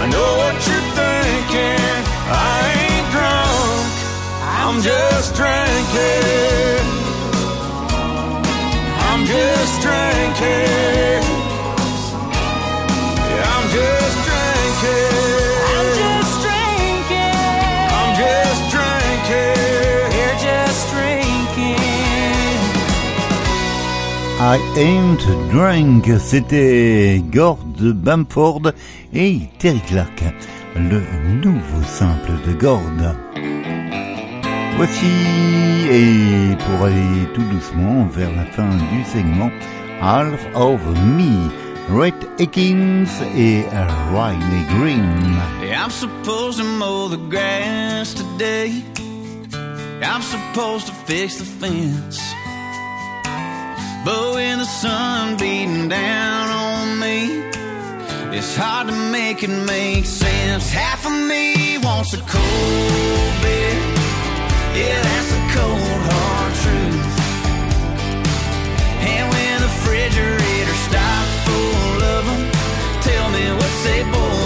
I 0.03 0.05
know 0.15 0.31
what 0.43 0.57
you're 0.69 0.89
thinking. 1.01 1.99
I 2.31 2.59
ain't 2.87 3.09
drunk. 3.15 3.91
I'm 4.63 4.79
just 4.91 5.29
drinking. 5.41 6.85
I'm 9.09 9.23
just 9.35 9.75
drinking. 9.87 11.22
I 24.45 24.59
Ain't 24.77 25.25
Drunk, 25.53 26.11
c'était 26.19 27.23
Gord 27.33 27.65
Bamford 27.79 28.73
et 29.15 29.39
Terry 29.61 29.81
Clark, 29.87 30.21
le 30.75 31.01
nouveau 31.45 31.81
simple 31.85 32.33
de 32.45 32.53
Gord. 32.53 32.83
Voici, 34.77 35.07
et 35.89 36.57
pour 36.59 36.87
aller 36.87 37.25
tout 37.35 37.45
doucement 37.53 38.05
vers 38.07 38.35
la 38.35 38.45
fin 38.47 38.69
du 38.69 39.05
segment, 39.05 39.53
Half 40.01 40.45
of 40.57 40.81
Me, 41.17 41.49
Red 41.97 42.15
Atkins 42.41 43.23
et 43.39 43.63
Riley 44.13 44.65
Green. 44.77 45.39
I'm 45.63 45.91
supposed 45.91 46.59
to 46.59 46.65
mow 46.65 47.09
the 47.09 47.17
grass 47.31 48.13
today. 48.13 48.73
I'm 50.03 50.21
supposed 50.21 50.89
to 50.89 50.93
fix 51.07 51.37
the 51.37 51.45
fence. 51.45 52.35
But 54.05 54.35
when 54.35 54.59
the 54.59 54.65
sun 54.65 55.37
beating 55.37 55.89
down 55.89 56.51
on 56.51 56.99
me, 56.99 57.41
it's 58.37 58.57
hard 58.57 58.89
to 58.89 58.95
make 59.13 59.45
it 59.45 59.49
make 59.49 60.07
sense. 60.07 60.73
Half 60.73 61.07
of 61.07 61.13
me 61.13 61.79
wants 61.79 62.13
a 62.13 62.19
cold 62.19 63.33
beer. 63.43 63.79
Yeah, 64.75 64.99
that's 65.07 65.31
the 65.37 65.43
cold 65.55 66.01
hard 66.11 66.53
truth. 66.63 67.15
And 69.13 69.25
when 69.35 69.61
the 69.61 69.71
refrigerator 69.71 70.77
stocked 70.89 71.35
full 71.47 72.03
of 72.17 72.23
them, 72.27 72.43
tell 73.03 73.31
me 73.31 73.45
what's 73.55 73.85
they 73.85 74.03
born 74.11 74.42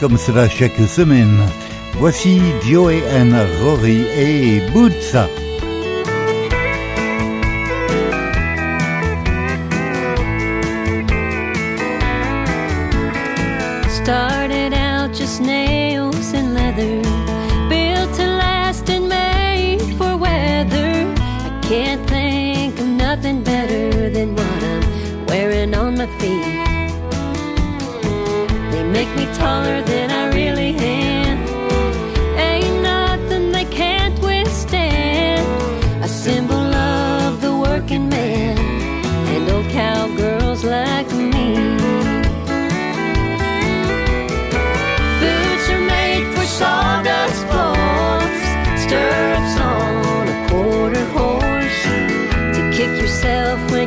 comme 0.00 0.16
cela 0.16 0.48
chaque 0.48 0.80
semaine. 0.88 1.44
Voici 1.98 2.40
Joey 2.62 3.02
and 3.10 3.32
Rory 3.62 4.06
et 4.16 4.60
Boots. 4.72 5.16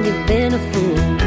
you've 0.10 0.28
been 0.28 0.54
a 0.54 0.60
fool. 0.74 1.19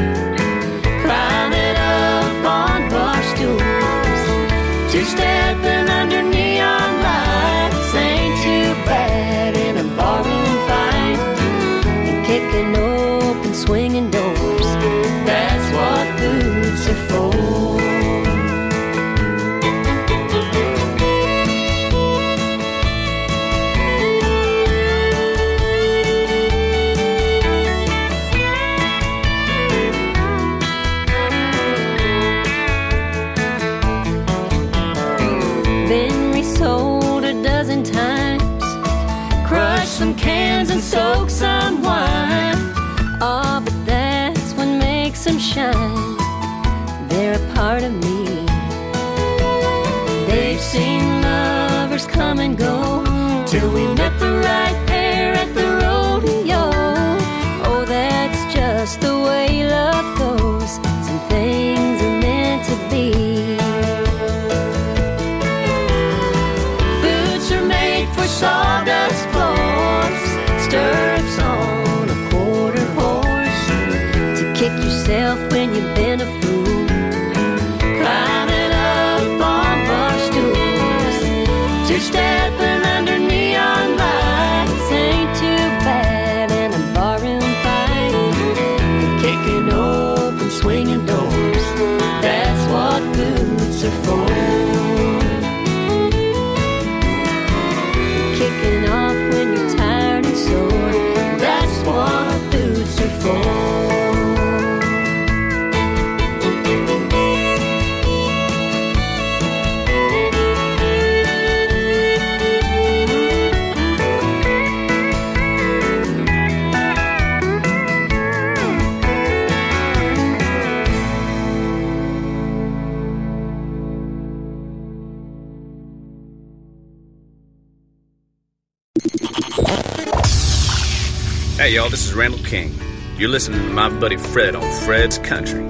y'all. 131.72 131.88
This 131.88 132.04
is 132.06 132.12
Randall 132.12 132.44
King. 132.44 132.74
You're 133.16 133.30
listening 133.30 133.62
to 133.62 133.72
my 133.72 133.88
buddy 133.88 134.18
Fred 134.18 134.54
on 134.54 134.70
Fred's 134.84 135.16
Country. 135.16 135.62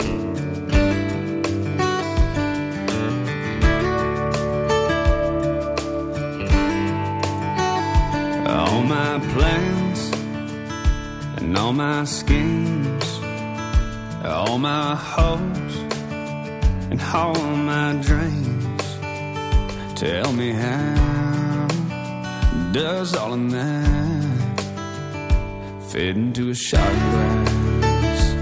All 8.48 8.82
my 8.82 9.20
plans 9.32 10.10
and 11.36 11.56
all 11.56 11.72
my 11.72 12.04
schemes, 12.04 13.20
all 14.24 14.58
my 14.58 14.96
hopes 14.96 15.76
and 16.90 17.00
all 17.14 17.34
my 17.34 17.92
dreams. 18.02 18.82
Tell 19.94 20.32
me 20.32 20.50
how 20.50 21.68
does 22.72 23.14
all 23.14 23.34
of 23.34 23.50
that 23.52 23.81
fade 25.92 26.16
into 26.16 26.48
a 26.48 26.54
shot 26.54 26.92
glass. 27.10 28.34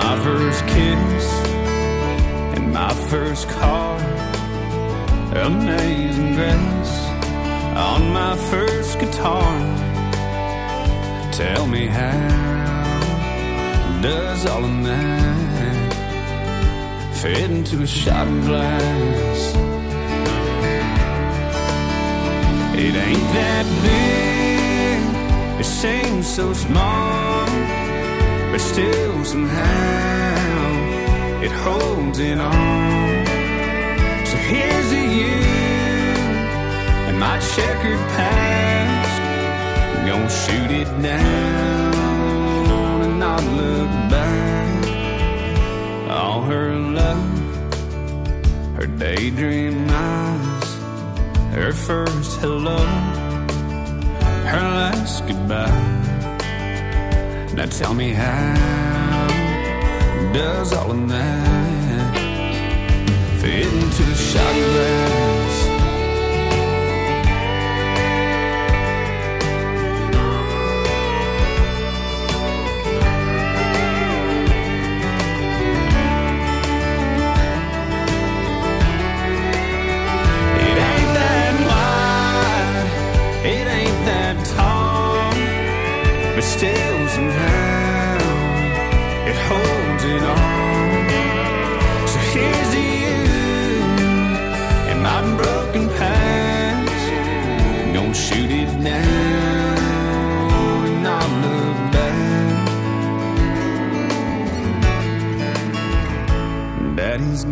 My 0.00 0.14
first 0.22 0.66
kiss 0.66 1.26
and 2.54 2.74
my 2.74 2.92
first 3.08 3.48
car, 3.48 3.96
amazing 5.34 6.34
grace 6.34 6.96
on 7.88 8.12
my 8.12 8.36
first 8.50 9.00
guitar. 9.00 9.54
Tell 11.32 11.66
me 11.66 11.86
how 11.86 13.00
does 14.02 14.44
all 14.44 14.62
of 14.62 14.84
that 14.84 15.94
fit 17.14 17.50
into 17.50 17.80
a 17.82 17.86
shot 17.86 18.26
glass? 18.44 19.71
It 22.84 22.94
ain't 22.96 23.28
that 23.38 23.66
big, 23.86 25.00
it 25.60 25.64
seems 25.64 26.26
so 26.26 26.52
small, 26.52 27.46
but 28.50 28.60
still 28.60 29.24
somehow 29.24 30.72
it 31.42 31.52
holds 31.52 32.18
it 32.18 32.40
all. 32.40 33.24
So 34.26 34.36
here's 34.36 34.90
to 34.90 35.00
you 35.20 35.38
and 37.06 37.18
my 37.20 37.38
checkered 37.54 38.02
past. 38.16 39.20
Gonna 40.06 40.28
shoot 40.28 40.70
it 40.82 40.88
down 41.02 43.02
and 43.02 43.18
not 43.20 43.42
look 43.44 43.90
back. 44.10 44.84
All 46.10 46.42
her 46.42 46.74
love, 46.74 47.74
her 48.76 48.86
daydream 48.86 49.86
eyes, 49.88 50.71
her 51.52 51.72
first 51.72 52.40
hello, 52.40 52.78
her 54.52 54.66
last 54.78 55.26
goodbye. 55.26 55.68
Now 57.54 57.66
tell 57.66 57.92
me 57.92 58.12
how 58.12 59.28
does 60.32 60.72
all 60.72 60.90
of 60.90 61.08
that 61.10 62.14
fit 63.40 63.66
into 63.66 64.02
a 64.02 64.14
shot 64.14 64.54
glass? 64.54 65.31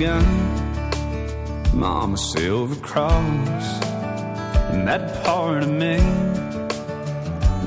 Daddy's. 0.01 1.75
Mama 1.75 2.17
silver 2.17 2.77
cross. 2.77 3.83
And 4.73 4.89
that 4.89 5.23
part 5.25 5.63
of 5.63 5.71
me 5.71 5.99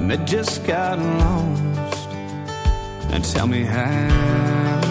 that 0.08 0.26
just 0.26 0.66
got 0.66 0.98
lost. 0.98 2.10
And 3.12 3.24
tell 3.24 3.48
me 3.48 3.64
how 3.64 4.82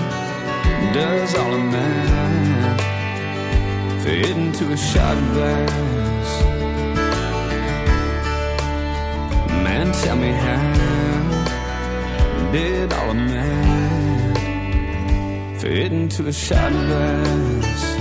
does 0.94 1.34
all 1.34 1.54
of 1.54 1.72
that 1.72 2.80
fit 4.04 4.30
into 4.36 4.72
a 4.72 4.76
shot 4.76 5.16
glass? 5.32 6.42
Man 9.64 9.92
tell 9.92 10.16
me 10.16 10.30
how 10.30 10.72
did 12.52 12.92
all 12.92 13.10
of 13.10 13.16
that 13.16 13.81
fit 15.62 15.92
into 15.92 16.26
a 16.26 16.32
shot 16.32 16.72
glass 16.72 17.94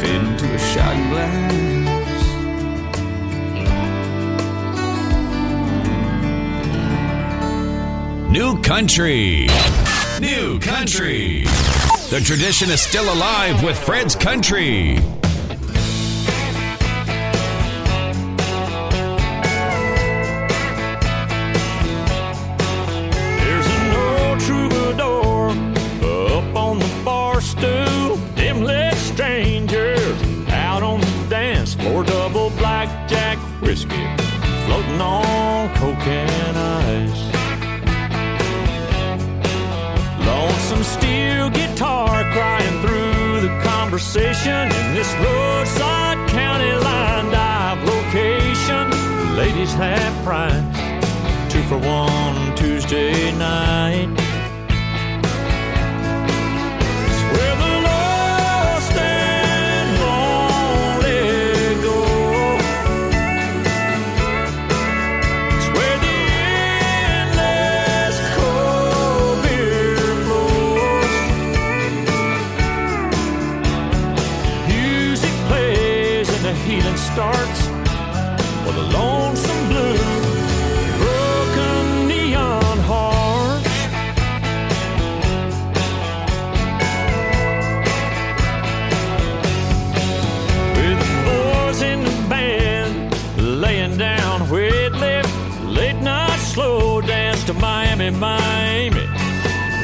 fit 0.00 0.14
into 0.14 0.46
a 0.46 0.58
shot 0.58 0.96
glass. 1.10 1.52
New 8.30 8.62
country. 8.62 9.46
New 10.20 10.58
country. 10.60 11.42
The 12.08 12.22
tradition 12.24 12.70
is 12.70 12.80
still 12.80 13.12
alive 13.12 13.62
with 13.62 13.78
Fred's 13.78 14.16
Country. 14.16 15.17
Conversation 43.98 44.70
in 44.70 44.94
this 44.94 45.12
roadside 45.14 46.28
county 46.28 46.70
line 46.84 47.32
dive 47.32 47.82
location. 47.82 48.88
Ladies 49.36 49.72
half 49.72 50.24
price 50.24 51.52
two 51.52 51.62
for 51.64 51.78
one 51.78 52.54
Tuesday 52.54 53.32
night. 53.36 54.17
Miami, 98.10 98.20
Miami. 98.20 99.06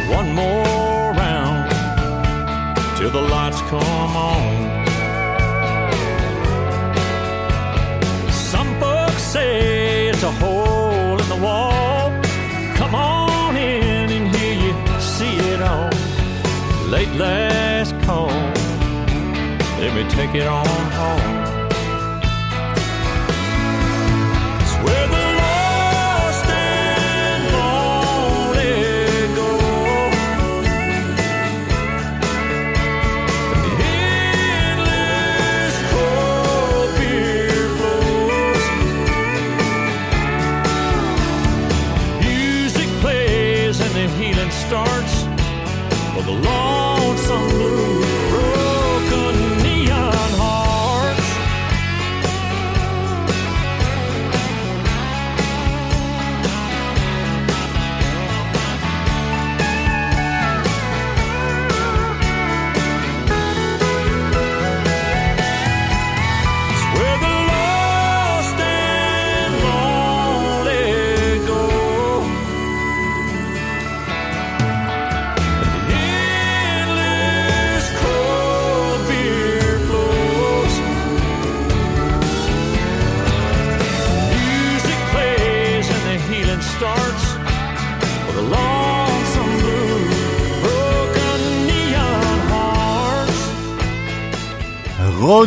One 0.08 0.32
more 0.34 1.12
round 1.12 1.70
till 2.96 3.10
the 3.10 3.20
lights 3.20 3.60
come 3.62 4.16
on. 4.16 4.84
Some 8.30 8.80
folks 8.80 9.22
say 9.22 10.08
it's 10.08 10.22
a 10.22 10.30
hole 10.32 11.20
in 11.20 11.28
the 11.28 11.40
wall. 11.42 12.10
Come 12.76 12.94
on 12.94 13.56
in 13.56 14.10
and 14.10 14.34
here 14.34 14.54
you 14.54 15.00
see 15.00 15.36
it 15.52 15.60
all. 15.60 15.90
Late 16.88 17.12
last 17.16 17.94
call. 18.06 18.28
Let 19.80 19.94
me 19.94 20.08
take 20.10 20.34
it 20.34 20.46
on 20.46 20.66
home. 20.92 21.33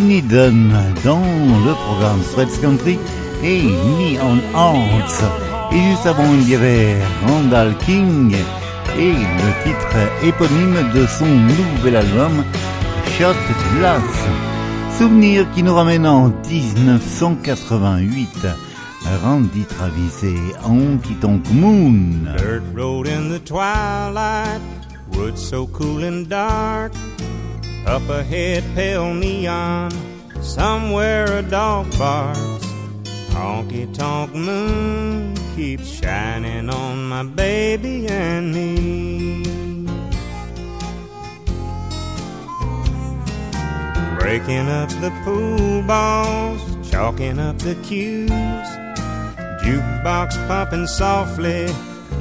Dans 0.07 1.19
le 1.65 1.73
programme 1.73 2.21
Fred's 2.21 2.57
Country 2.59 2.97
et 3.43 3.63
Me 3.63 4.17
on 4.21 4.39
Arts. 4.55 5.25
Et 5.73 5.81
juste 5.81 6.05
avant, 6.05 6.33
il 6.33 6.47
y 6.49 6.55
avait 6.55 6.95
Randall 7.27 7.75
King 7.85 8.33
et 8.97 9.11
le 9.11 9.63
titre 9.65 9.97
éponyme 10.23 10.77
de 10.93 11.05
son 11.07 11.25
nouvel 11.25 11.97
album 11.97 12.45
Shot 13.19 13.35
Glass. 13.77 14.01
Souvenir 14.97 15.45
qui 15.53 15.61
nous 15.61 15.75
ramène 15.75 16.07
en 16.07 16.29
1988. 16.29 18.47
Randy 19.21 19.65
Travis 19.65 20.23
et 20.23 20.39
Honky 20.65 21.15
Tonk 21.15 21.43
Moon. 21.51 22.29
So 25.35 25.67
cool 25.67 26.05
and 26.05 26.29
dark. 26.29 26.93
Up 27.87 28.09
ahead, 28.09 28.65
pale 28.75 29.13
neon, 29.13 29.91
somewhere 30.41 31.37
a 31.37 31.41
dog 31.41 31.89
barks. 31.97 32.65
Honky 33.31 33.91
tonk 33.93 34.35
moon 34.35 35.33
keeps 35.55 35.87
shining 35.87 36.69
on 36.69 37.07
my 37.07 37.23
baby 37.23 38.05
and 38.07 38.53
me. 38.53 39.43
Breaking 44.19 44.67
up 44.67 44.89
the 44.99 45.11
pool 45.23 45.81
balls, 45.83 46.61
chalking 46.91 47.39
up 47.39 47.57
the 47.59 47.75
cues. 47.83 48.29
Jukebox 49.63 50.35
pumping 50.49 50.87
softly, 50.87 51.67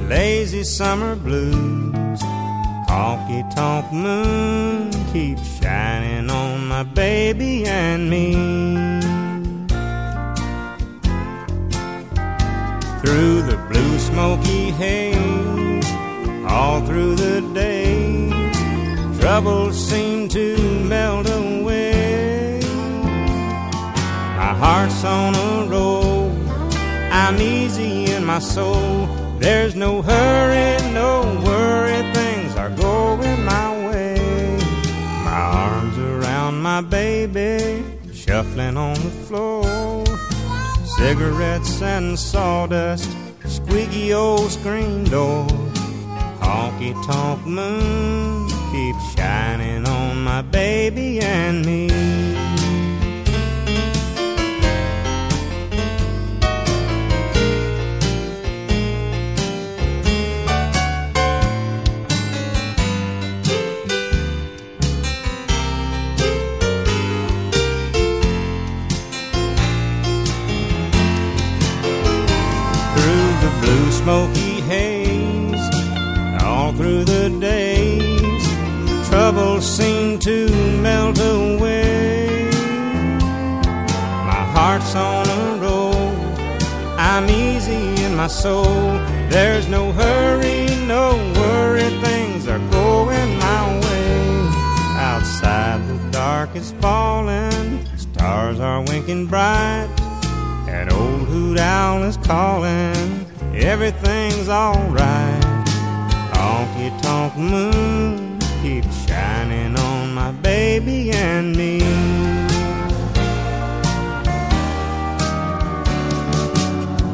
lazy 0.09 0.63
summer 0.63 1.17
blues. 1.17 2.06
Honky 2.97 3.43
tonk 3.55 3.93
moon 3.93 4.91
keeps 5.13 5.61
shining 5.61 6.31
on 6.31 6.67
my 6.67 6.83
baby 6.83 7.67
and 7.67 8.09
me. 8.09 8.33
Through 13.03 13.43
the 13.43 13.59
blue 13.69 13.99
smoky 13.99 14.71
haze, 14.81 15.91
all 16.49 16.81
through 16.87 17.17
the 17.17 17.43
day, 17.53 18.31
troubles 19.21 19.77
seem 19.77 20.29
to 20.31 20.57
melt 20.89 21.29
away. 21.29 22.61
My 24.41 24.55
heart's 24.63 25.05
on 25.05 25.35
a 25.35 25.69
roll, 25.69 26.33
I'm 27.13 27.39
easy 27.43 28.11
in 28.15 28.25
my 28.25 28.39
soul. 28.39 29.07
There's 29.39 29.75
no 29.75 30.01
hurry, 30.01 30.79
no 30.95 31.11
worry, 31.45 32.03
are 32.67 32.77
going 32.77 33.45
my 33.45 33.87
way. 33.87 34.59
My 35.25 35.41
arms 35.41 35.99
around 35.99 36.61
my 36.61 36.81
baby, 36.81 37.85
shuffling 38.13 38.77
on 38.77 38.95
the 38.95 39.11
floor. 39.27 40.05
Cigarettes 40.99 41.81
and 41.83 42.19
sawdust, 42.19 43.09
squeaky 43.45 44.13
old 44.13 44.51
screen 44.51 45.05
door. 45.05 45.47
Honky 46.41 46.93
tonk 47.07 47.47
moon 47.47 48.49
keeps 48.73 49.15
shining 49.15 49.87
on 49.87 50.25
my 50.25 50.43
baby 50.43 51.21
and 51.21 51.65
me. 51.65 52.46
Smoky 74.07 74.61
haze, 74.61 75.69
all 76.45 76.73
through 76.75 77.03
the 77.03 77.29
days, 77.41 79.09
troubles 79.09 79.67
seem 79.67 80.17
to 80.17 80.49
melt 80.81 81.19
away. 81.19 82.49
My 84.31 84.45
heart's 84.55 84.95
on 84.95 85.29
a 85.29 85.61
roll, 85.61 86.15
I'm 86.97 87.29
easy 87.29 88.05
in 88.05 88.15
my 88.15 88.29
soul. 88.29 88.93
There's 89.29 89.67
no 89.67 89.91
hurry, 89.91 90.67
no 90.87 91.17
worry, 91.41 91.91
things 92.05 92.47
are 92.47 92.63
going 92.71 93.39
my 93.41 93.81
way. 93.81 94.49
Outside 95.11 95.81
the 95.89 95.99
dark 96.13 96.55
is 96.55 96.71
falling, 96.81 97.85
stars 97.97 98.61
are 98.61 98.83
winking 98.83 99.27
bright. 99.27 99.89
That 100.67 100.93
old 100.93 101.27
hoot 101.27 101.59
owl 101.59 102.05
is 102.05 102.17
calling, 102.19 103.27
everything's 104.47 104.49
alright. 104.49 105.43
Honky 106.33 107.03
tonk 107.03 107.37
moon 107.37 108.39
keeps 108.63 109.07
shining 109.07 109.77
on 109.77 110.15
my 110.15 110.33
baby 110.33 111.11
and 111.11 111.57
me. 111.57 111.81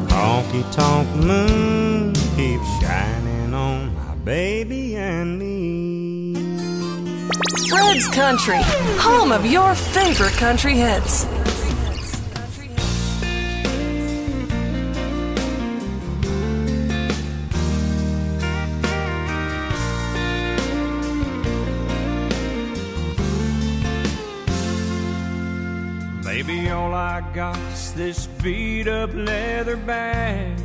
Honky 0.07 0.63
tonk 0.73 1.07
moon 1.15 2.13
keeps 2.35 2.67
shining 2.81 3.53
on 3.53 3.93
my 3.95 4.15
baby 4.23 4.95
and 4.95 5.39
me. 5.39 6.35
Fred's 7.69 8.07
Country, 8.09 8.61
home 8.99 9.31
of 9.31 9.45
your 9.45 9.73
favorite 9.75 10.33
country 10.33 10.75
hits. 10.75 11.25
This 27.95 28.27
beat 28.41 28.87
up 28.87 29.13
leather 29.13 29.77
bag. 29.77 30.57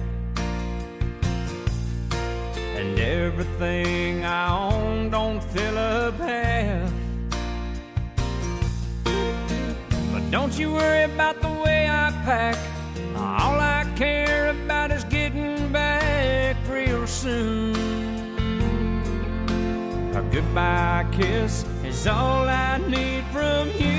And 2.76 2.98
everything 2.98 4.24
I 4.24 4.72
own 4.72 5.10
don't 5.10 5.42
fill 5.42 5.76
up 5.76 6.14
half. 6.18 6.92
But 9.04 10.30
don't 10.30 10.58
you 10.58 10.72
worry 10.72 11.02
about 11.02 11.40
the 11.42 11.50
way 11.50 11.88
I 11.88 12.10
pack. 12.24 12.56
All 13.16 13.60
I 13.60 13.84
care 13.96 14.48
about 14.50 14.90
is 14.90 15.04
getting 15.04 15.70
back 15.72 16.56
real 16.68 17.06
soon. 17.06 17.74
A 20.14 20.22
goodbye 20.32 21.06
kiss 21.12 21.64
is 21.84 22.06
all 22.06 22.48
I 22.48 22.78
need 22.78 23.24
from 23.32 23.68
you. 23.78 23.97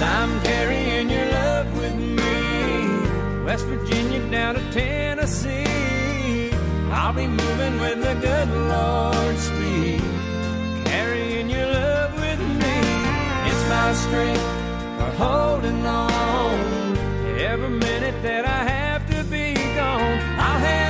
I'm 0.00 0.40
carrying 0.42 1.08
your 1.08 1.26
love 1.30 1.76
with 1.78 1.94
me. 1.94 3.44
West 3.44 3.64
Virginia 3.66 4.20
down 4.30 4.54
to 4.56 4.72
Tennessee. 4.72 6.50
I'll 6.90 7.12
be 7.12 7.26
moving 7.26 7.80
with 7.80 8.02
the 8.02 8.14
good 8.14 8.48
Lord's 8.68 9.42
speed. 9.42 10.02
Carrying 10.84 11.48
your 11.48 11.66
love 11.66 12.12
with 12.14 12.40
me. 12.40 12.76
It's 13.50 13.64
my 13.68 13.92
strength 13.94 14.48
for 14.98 15.10
holding 15.24 15.86
on. 15.86 16.98
Every 17.38 17.70
minute 17.70 18.22
that 18.22 18.44
I 18.44 18.64
have 18.68 19.02
to 19.10 19.24
be 19.24 19.54
gone, 19.54 20.18
I'll 20.38 20.58
have 20.58 20.85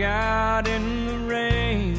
out 0.00 0.66
in 0.66 1.06
the 1.06 1.18
rain. 1.18 1.94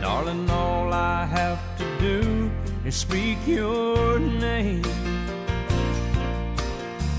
Darling, 0.00 0.48
all 0.50 0.92
I 0.92 1.24
have 1.26 1.60
to 1.78 1.84
do 1.98 2.50
is 2.84 2.94
speak 2.94 3.38
your 3.46 4.18
name. 4.18 4.82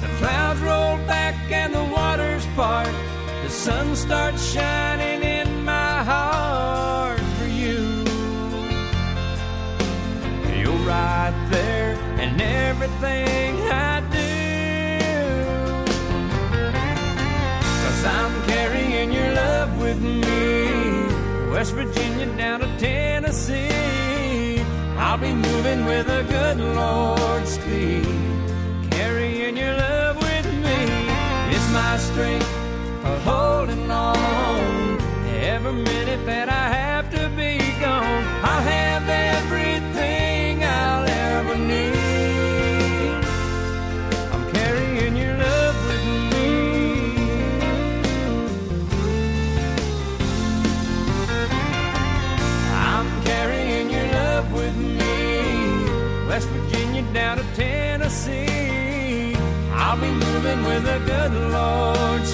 The 0.01 0.09
clouds 0.19 0.61
roll 0.61 0.97
back 1.07 1.35
and 1.51 1.73
the 1.73 1.83
waters 1.83 2.45
part. 2.55 2.93
The 3.43 3.49
sun 3.49 3.95
starts 3.95 4.43
shining 4.53 5.12
West 21.63 21.75
Virginia 21.75 22.25
down 22.35 22.59
to 22.59 22.67
Tennessee. 22.77 24.59
I'll 24.97 25.17
be 25.17 25.33
moving 25.33 25.85
with 25.85 26.09
a 26.09 26.23
good 26.23 26.57
Lord 26.57 27.47
speed. 27.47 28.05
Carrying 28.91 29.55
your 29.55 29.73
love 29.73 30.17
with 30.17 30.45
me 30.65 30.79
It's 31.55 31.69
my 31.71 31.95
strength 31.95 32.51
of 33.05 33.21
holding 33.21 33.89
on. 33.89 34.99
Every 35.53 35.71
minute 35.71 36.25
that 36.25 36.49
I 36.49 36.65
have 36.79 37.09
to 37.11 37.29
be 37.29 37.59
gone, 37.79 38.23
I'll 38.43 38.61
have 38.61 38.92
I'll 59.93 60.01
be 60.01 60.09
moving 60.09 60.63
with 60.63 60.87
a 60.87 60.97
good 61.05 61.33
Lord 61.51 62.25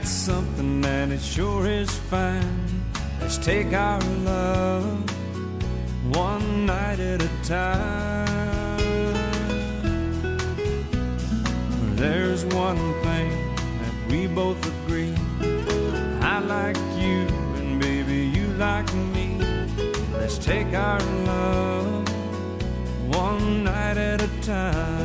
got 0.00 0.08
something, 0.08 0.84
and 0.84 1.12
it 1.12 1.20
sure 1.20 1.66
is 1.66 1.90
fine. 1.90 2.66
Let's 3.20 3.38
take 3.38 3.72
our 3.72 4.00
love 4.24 5.10
one 6.14 6.66
night 6.66 7.00
at 7.00 7.22
a 7.22 7.28
time. 7.44 9.14
There's 11.96 12.44
one 12.46 12.78
thing 13.02 13.30
that 13.82 14.10
we 14.10 14.26
both 14.26 14.60
agree. 14.66 15.14
I 16.22 16.38
like 16.40 16.78
you, 16.98 17.26
and 17.58 17.80
baby, 17.80 18.38
you 18.38 18.46
like 18.54 18.92
me. 18.94 19.38
Let's 20.14 20.38
take 20.38 20.72
our 20.74 21.00
love 21.26 22.08
one 23.14 23.64
night 23.64 23.98
at 23.98 24.22
a 24.22 24.28
time. 24.40 24.99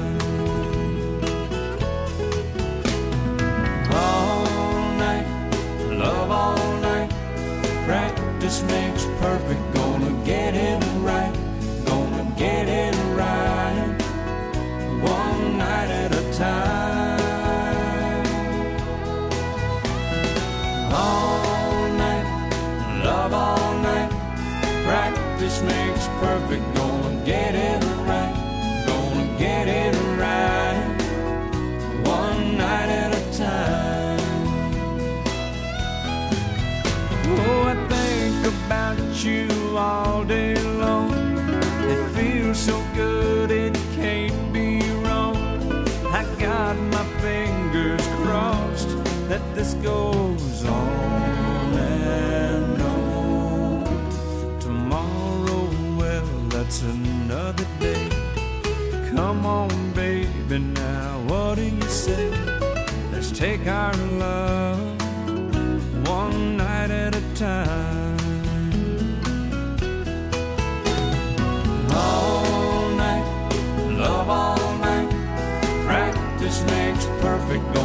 Take 63.45 63.67
our 63.67 63.93
love 64.17 64.79
one 66.07 66.57
night 66.57 66.89
at 66.89 67.13
a 67.15 67.21
time. 67.35 68.17
All 71.91 72.89
night, 73.03 73.27
love 73.99 74.29
all 74.29 74.77
night. 74.79 75.09
Practice 75.85 76.63
makes 76.71 77.05
perfect. 77.21 77.84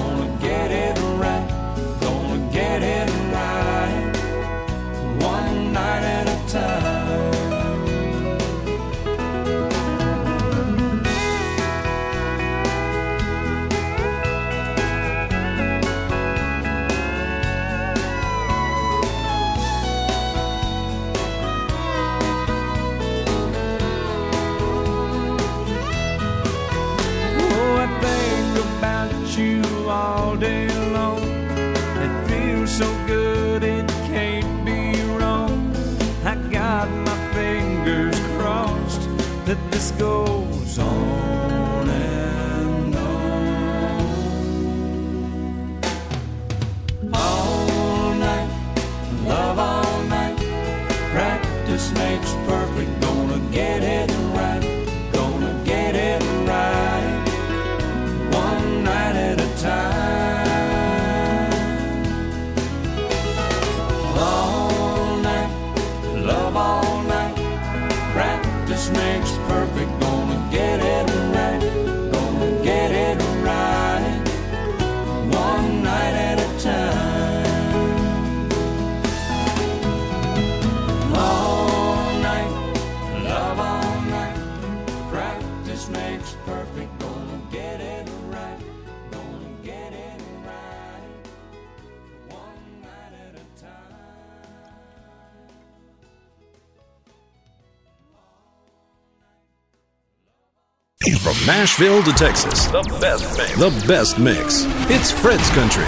Nashville 101.61 102.03
to 102.05 102.13
Texas, 102.13 102.69
the 102.69 102.83
best 103.03 103.37
mix. 103.37 103.59
The 103.59 103.87
best 103.87 104.19
mix. 104.19 104.65
It's 104.89 105.13
Fred's 105.13 105.47
Country. 105.51 105.85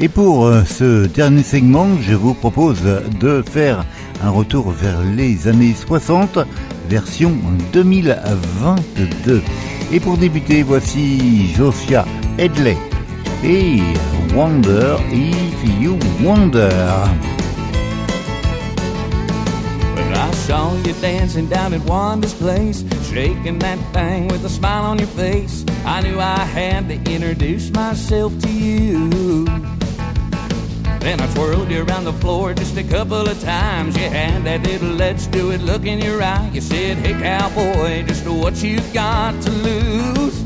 Et 0.00 0.08
pour 0.08 0.46
euh, 0.46 0.64
ce 0.64 1.06
dernier 1.08 1.42
segment, 1.42 1.88
je 2.00 2.14
vous 2.14 2.32
propose 2.32 2.80
de 3.20 3.42
faire 3.42 3.84
un 4.24 4.30
retour 4.30 4.70
vers 4.70 5.02
les 5.14 5.46
années 5.46 5.74
60, 5.74 6.38
version 6.88 7.34
2022. 7.74 9.42
Et 9.92 10.00
pour 10.00 10.16
débuter, 10.16 10.62
voici 10.62 11.52
Josia 11.54 12.06
Hedley. 12.38 12.78
et 13.44 13.82
Wonder 14.34 14.96
If 15.12 15.82
You 15.82 15.98
Wonder. 16.22 16.70
When 19.96 20.14
I 20.14 20.30
saw 20.32 20.74
you 20.76 20.94
dancing 21.02 21.46
down 21.46 21.74
at 21.74 21.82
Wanda's 21.82 22.32
place, 22.32 22.84
shaking 23.16 23.58
that 23.58 23.78
thing 23.94 24.28
with 24.28 24.44
a 24.44 24.48
smile 24.50 24.84
on 24.84 24.98
your 24.98 25.08
face, 25.08 25.64
I 25.86 26.02
knew 26.02 26.20
I 26.20 26.40
had 26.40 26.90
to 26.90 26.96
introduce 27.10 27.70
myself 27.70 28.38
to 28.40 28.52
you. 28.52 29.08
Then 31.00 31.18
I 31.22 31.26
twirled 31.32 31.70
you 31.70 31.82
around 31.82 32.04
the 32.04 32.12
floor 32.12 32.52
just 32.52 32.76
a 32.76 32.84
couple 32.84 33.26
of 33.26 33.40
times. 33.40 33.96
You 33.96 34.10
had 34.10 34.44
that 34.44 34.64
little 34.64 34.90
let's 34.90 35.26
do 35.28 35.50
it 35.52 35.62
look 35.62 35.86
in 35.86 35.98
your 35.98 36.22
eye. 36.22 36.50
You 36.52 36.60
said, 36.60 36.98
hey 36.98 37.14
cowboy, 37.14 38.02
just 38.02 38.28
what 38.28 38.62
you 38.62 38.80
got 38.92 39.32
to 39.44 39.50
lose. 39.50 40.44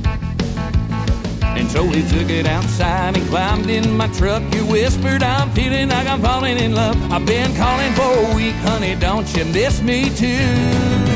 And 1.43 1.69
so 1.69 1.85
we 1.85 2.03
took 2.09 2.31
it 2.31 2.47
outside 2.47 3.17
and 3.17 3.27
climbed 3.31 3.69
in 3.69 3.97
my 3.97 4.07
truck. 4.13 4.45
You 4.55 4.65
whispered, 4.65 5.25
I'm 5.25 5.51
feeling 5.51 5.89
like 5.89 6.07
I'm 6.07 6.23
falling 6.23 6.57
in 6.57 6.77
love. 6.77 6.97
I've 7.11 7.27
been 7.27 7.53
calling 7.57 7.93
for 7.95 8.31
a 8.31 8.37
week, 8.37 8.55
honey, 8.63 8.95
don't 8.95 9.27
you 9.37 9.45
miss 9.47 9.83
me 9.83 10.09
too? 10.11 11.10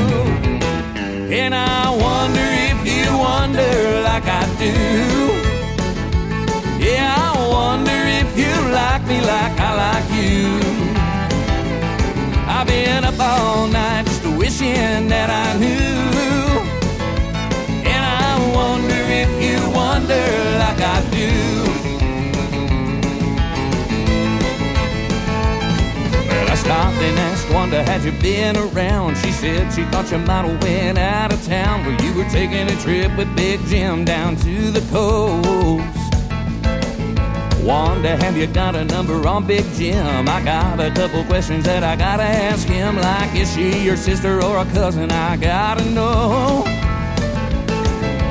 And 1.37 1.53
I 1.53 1.89
wonder 1.89 2.47
if 2.71 2.79
you 2.87 3.17
wonder 3.17 4.01
like 4.03 4.23
I 4.23 4.45
do. 4.57 4.71
Yeah, 6.79 7.13
I 7.13 7.47
wonder 7.57 7.99
if 8.21 8.37
you 8.37 8.53
like 8.71 9.03
me 9.05 9.19
like 9.19 9.59
I 9.59 9.71
like 9.83 10.09
you. 10.21 10.45
I've 12.47 12.65
been 12.65 13.03
up 13.03 13.19
all 13.19 13.67
night 13.67 14.05
just 14.05 14.25
wishing 14.37 15.09
that 15.09 15.29
I 15.29 15.59
knew. 15.59 15.99
And 17.83 18.03
I 18.23 18.31
wonder 18.55 19.01
if 19.21 19.31
you 19.43 19.57
wonder 19.75 20.25
like 20.63 20.81
I 20.95 20.97
do. 21.11 21.31
Well, 26.29 26.49
I 26.49 26.55
stopped 26.55 27.01
and 27.01 27.34
Wanda, 27.55 27.81
had 27.83 28.03
you 28.03 28.11
been 28.21 28.57
around? 28.57 29.15
She 29.15 29.31
said 29.31 29.71
she 29.71 29.85
thought 29.85 30.11
you 30.11 30.17
might 30.17 30.43
have 30.43 30.61
went 30.61 30.97
out 30.97 31.31
of 31.31 31.41
town 31.45 31.85
where 31.85 31.95
you 32.03 32.13
were 32.13 32.29
taking 32.29 32.67
a 32.69 32.75
trip 32.81 33.15
with 33.17 33.33
Big 33.33 33.61
Jim 33.67 34.03
down 34.03 34.35
to 34.35 34.71
the 34.71 34.81
coast. 34.91 36.13
Wanda, 37.63 38.17
have 38.17 38.35
you 38.35 38.47
got 38.47 38.75
a 38.75 38.83
number 38.83 39.25
on 39.25 39.47
Big 39.47 39.63
Jim? 39.73 40.27
I 40.27 40.43
got 40.43 40.81
a 40.81 40.91
couple 40.91 41.23
questions 41.23 41.63
that 41.63 41.81
I 41.81 41.95
gotta 41.95 42.23
ask 42.23 42.67
him. 42.67 42.97
Like, 42.97 43.33
is 43.33 43.55
she 43.55 43.85
your 43.85 43.95
sister 43.95 44.43
or 44.43 44.57
a 44.57 44.65
cousin? 44.65 45.09
I 45.09 45.37
gotta 45.37 45.85
know. 45.85 46.74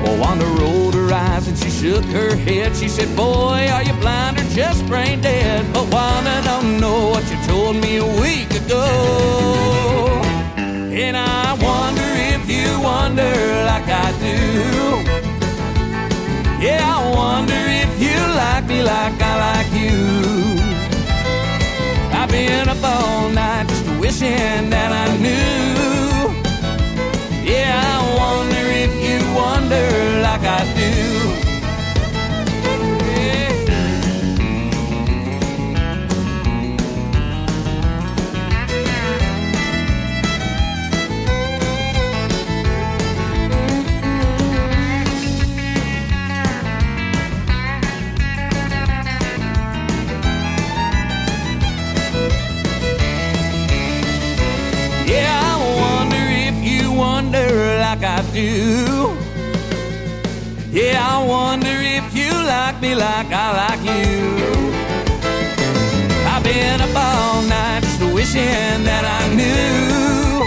Well, 0.05 0.21
Wanda 0.21 0.45
rolled 0.61 0.95
her 0.95 1.13
eyes 1.13 1.49
and 1.49 1.57
she 1.57 1.71
shook 1.71 2.05
her 2.19 2.37
head. 2.37 2.77
She 2.77 2.89
said, 2.89 3.09
Boy, 3.17 3.69
are 3.73 3.83
you 3.83 3.95
blind 3.95 4.39
or 4.39 4.45
just 4.51 4.87
brain 4.87 5.23
dead? 5.23 5.65
But 5.73 5.85
Wanda 5.93 6.43
don't 6.45 6.79
know 6.79 7.09
what 7.09 7.25
you 7.31 7.39
told 7.47 7.77
me 7.77 7.97
a 7.97 8.07
week 8.21 8.51
ago. 8.63 8.85
And 10.57 11.17
I 11.17 11.55
wonder 11.69 12.09
if 12.35 12.43
you 12.51 12.69
wonder 12.83 13.33
like 13.71 13.89
I 13.89 14.09
do. 14.27 14.39
Yeah, 16.63 16.83
I 16.97 17.01
wonder 17.21 17.61
if 17.83 17.91
you 18.05 18.19
like 18.43 18.65
me 18.67 18.83
like 18.83 19.21
I 19.21 19.35
like 19.49 19.71
you. 19.83 19.99
I've 22.19 22.31
been 22.31 22.69
up 22.69 22.85
all 22.85 23.29
night 23.31 23.69
just 23.69 23.87
wishing 24.01 24.71
that 24.75 24.91
I 24.93 25.07
knew. 25.25 26.33
Yeah, 27.51 27.83
I 27.85 28.17
wonder 28.21 28.54
like 30.25 30.43
I 30.43 30.65
do. 30.75 31.45
Yeah, 58.35 59.04
Yeah, 60.75 60.99
I 60.99 61.25
wonder 61.25 61.71
if 61.71 62.17
you 62.17 62.33
like 62.33 62.83
me 62.83 62.97
like 62.97 63.31
I 63.31 63.49
like 63.63 63.83
you. 63.87 64.35
I've 66.27 66.43
been 66.43 66.81
up 66.81 66.97
all 66.97 67.43
night 67.43 67.85
just 67.85 68.03
wishing 68.13 68.83
that 68.83 69.05
I 69.07 69.23
knew. 69.39 70.43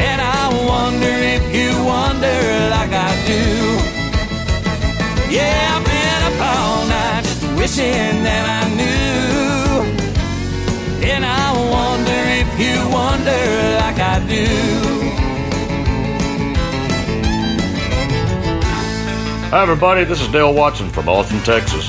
And 0.00 0.18
I 0.18 0.48
wonder 0.64 1.12
if 1.36 1.44
you 1.54 1.76
wonder 1.84 2.40
like 2.72 2.94
I 2.96 3.12
do. 3.28 3.44
Yeah, 5.28 5.76
I've 5.76 5.84
been 5.84 6.22
up 6.30 6.40
all 6.56 6.86
night 6.88 7.24
just 7.24 7.44
wishing 7.60 8.16
that 8.24 8.44
I 8.48 8.64
knew. 8.80 9.92
And 11.12 11.22
I 11.22 11.52
wonder 11.76 12.20
if 12.40 12.48
you 12.58 12.76
wonder 12.88 13.42
like 13.76 14.00
I 14.00 14.24
do. 14.26 15.01
Hi, 19.52 19.60
everybody. 19.60 20.04
This 20.04 20.22
is 20.22 20.28
Dale 20.28 20.54
Watson 20.54 20.88
from 20.88 21.10
Austin, 21.10 21.38
Texas. 21.40 21.86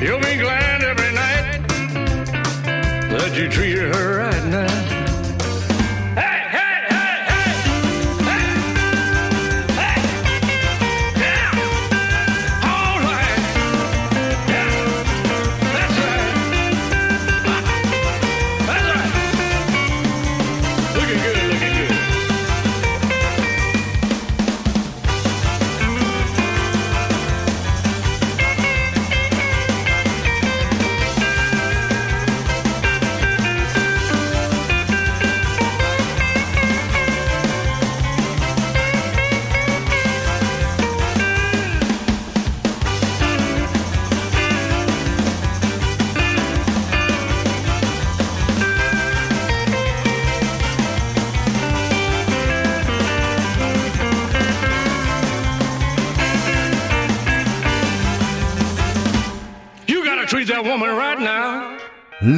You'll 0.00 0.18
be 0.18 0.36
glad 0.38 0.59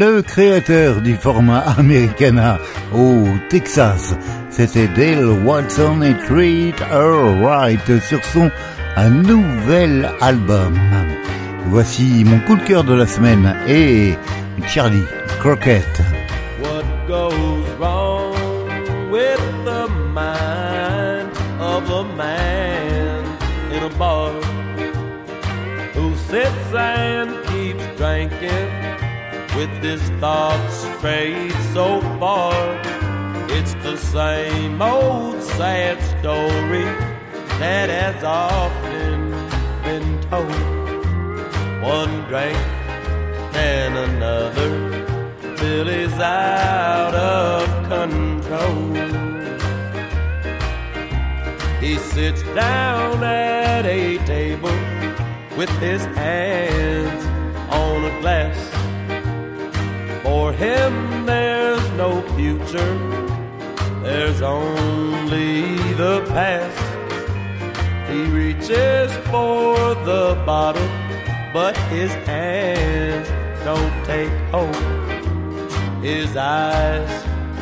Le 0.05 0.20
créateur 0.20 1.00
du 1.00 1.14
format 1.14 1.61
Americana 1.78 2.59
au 2.92 3.24
Texas, 3.48 4.16
c'était 4.50 4.88
Dale 4.88 5.28
Watson 5.44 6.03
et 6.03 6.16
Treat 6.26 6.74
Her 6.90 7.40
Right 7.40 8.00
sur 8.00 8.18
son 8.24 8.50
nouvel 9.09 10.11
album. 10.20 10.76
Voici 11.66 12.24
mon 12.26 12.40
coup 12.40 12.57
de 12.57 12.64
cœur 12.64 12.82
de 12.82 12.94
la 12.94 13.07
semaine 13.07 13.55
et 13.68 14.14
Charlie 14.66 15.05
Crockett. 15.38 16.01
With 29.63 29.85
his 29.85 30.03
thoughts 30.21 30.75
strayed 30.97 31.53
so 31.73 32.01
far? 32.19 32.53
It's 33.57 33.75
the 33.87 33.97
same 33.97 34.83
old 34.83 35.41
sad 35.41 35.97
story 36.13 36.89
that 37.63 37.89
has 37.89 38.25
often 38.25 39.21
been 39.87 40.11
told. 40.31 40.65
One 41.97 42.15
drink 42.31 42.59
and 43.55 43.93
another 44.09 44.73
Billy's 45.61 46.19
out 46.19 47.15
of 47.15 47.63
control. 47.95 48.83
He 51.81 51.99
sits 52.15 52.43
down 52.65 53.23
at 53.23 53.87
a 53.87 54.19
table 54.35 54.79
with 55.57 55.71
his 55.79 56.03
hands 56.17 57.23
on 57.71 58.05
a 58.05 58.21
glass. 58.21 58.62
For 60.43 60.53
him, 60.53 61.24
there's 61.24 61.88
no 61.93 62.20
future, 62.34 62.95
there's 64.03 64.43
only 64.43 65.76
the 65.95 66.24
past. 66.30 68.11
He 68.11 68.22
reaches 68.24 69.12
for 69.30 69.76
the 70.05 70.43
bottle, 70.45 70.90
but 71.53 71.76
his 71.95 72.11
hands 72.26 73.28
don't 73.62 73.95
take 74.05 74.32
hold. 74.51 74.74
His 76.03 76.36
eyes 76.36 77.12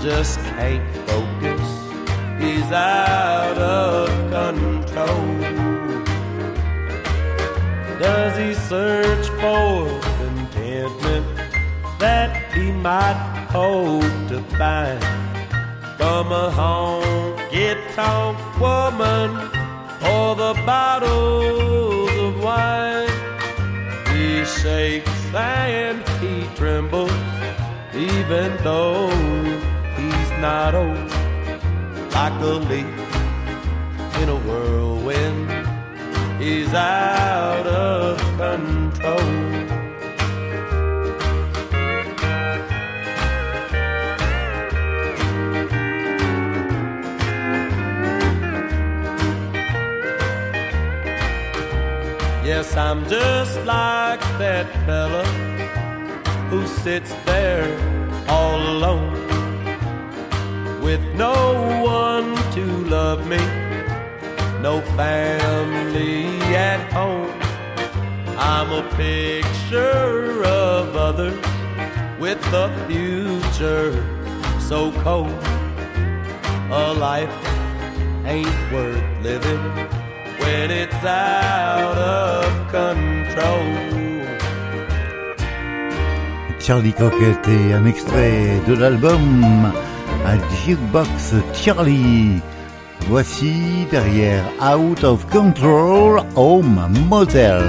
just 0.02 0.38
can't 0.56 0.90
focus. 1.06 1.68
He's 2.40 2.72
out 2.72 3.58
of 3.58 4.08
control. 4.32 5.26
Does 7.98 8.38
he 8.38 8.54
search 8.54 9.28
for 9.38 10.00
contentment 10.16 11.26
that 11.98 12.39
he 12.60 12.70
might 12.72 13.46
hope 13.50 14.02
to 14.28 14.38
find 14.58 15.02
from 15.96 16.26
a 16.30 16.50
honky 16.58 17.70
tonk 17.94 18.38
woman 18.60 19.30
or 20.12 20.28
the 20.44 20.54
bottles 20.66 22.10
of 22.26 22.42
wine? 22.44 23.08
He 24.12 24.44
shakes 24.44 25.20
and 25.34 25.98
he 26.20 26.34
trembles 26.56 27.10
even 27.94 28.56
though 28.62 29.08
he's 29.96 30.30
not 30.46 30.74
old, 30.74 31.10
like 32.14 32.38
a 32.40 32.54
leaf 32.70 33.00
in 34.20 34.28
a 34.28 34.38
whirlwind, 34.46 35.50
he's 36.40 36.72
out 36.74 37.66
of 37.66 38.18
control. 38.38 38.79
Yes, 52.70 52.78
I'm 52.78 53.02
just 53.08 53.56
like 53.66 54.20
that 54.38 54.66
fella 54.86 55.24
who 56.50 56.64
sits 56.68 57.12
there 57.24 57.66
all 58.28 58.60
alone 58.60 59.12
with 60.80 61.02
no 61.16 61.34
one 61.82 62.36
to 62.52 62.64
love 62.86 63.26
me, 63.26 63.38
no 64.60 64.82
family 64.96 66.26
at 66.54 66.92
home. 66.92 67.32
I'm 68.38 68.70
a 68.70 68.88
picture 68.94 70.44
of 70.44 70.94
others 70.94 71.40
with 72.20 72.40
a 72.54 72.68
future 72.86 73.92
so 74.60 74.92
cold. 75.02 75.42
A 76.70 76.94
life 76.94 77.34
ain't 78.26 78.72
worth 78.72 79.22
living 79.24 79.99
when 80.40 80.70
it's 80.70 81.04
out 81.04 81.96
of 81.96 82.44
control. 82.70 83.80
Charlie 86.58 86.92
Crockett 86.92 87.48
et 87.48 87.72
un 87.72 87.86
extrait 87.86 88.60
de 88.68 88.74
l'album 88.74 89.72
à 90.26 90.36
Jukebox 90.64 91.34
Charlie. 91.54 92.40
Voici 93.08 93.86
derrière 93.90 94.44
Out 94.60 95.02
of 95.04 95.26
Control 95.30 96.22
Home 96.36 96.88
Motel. 97.08 97.62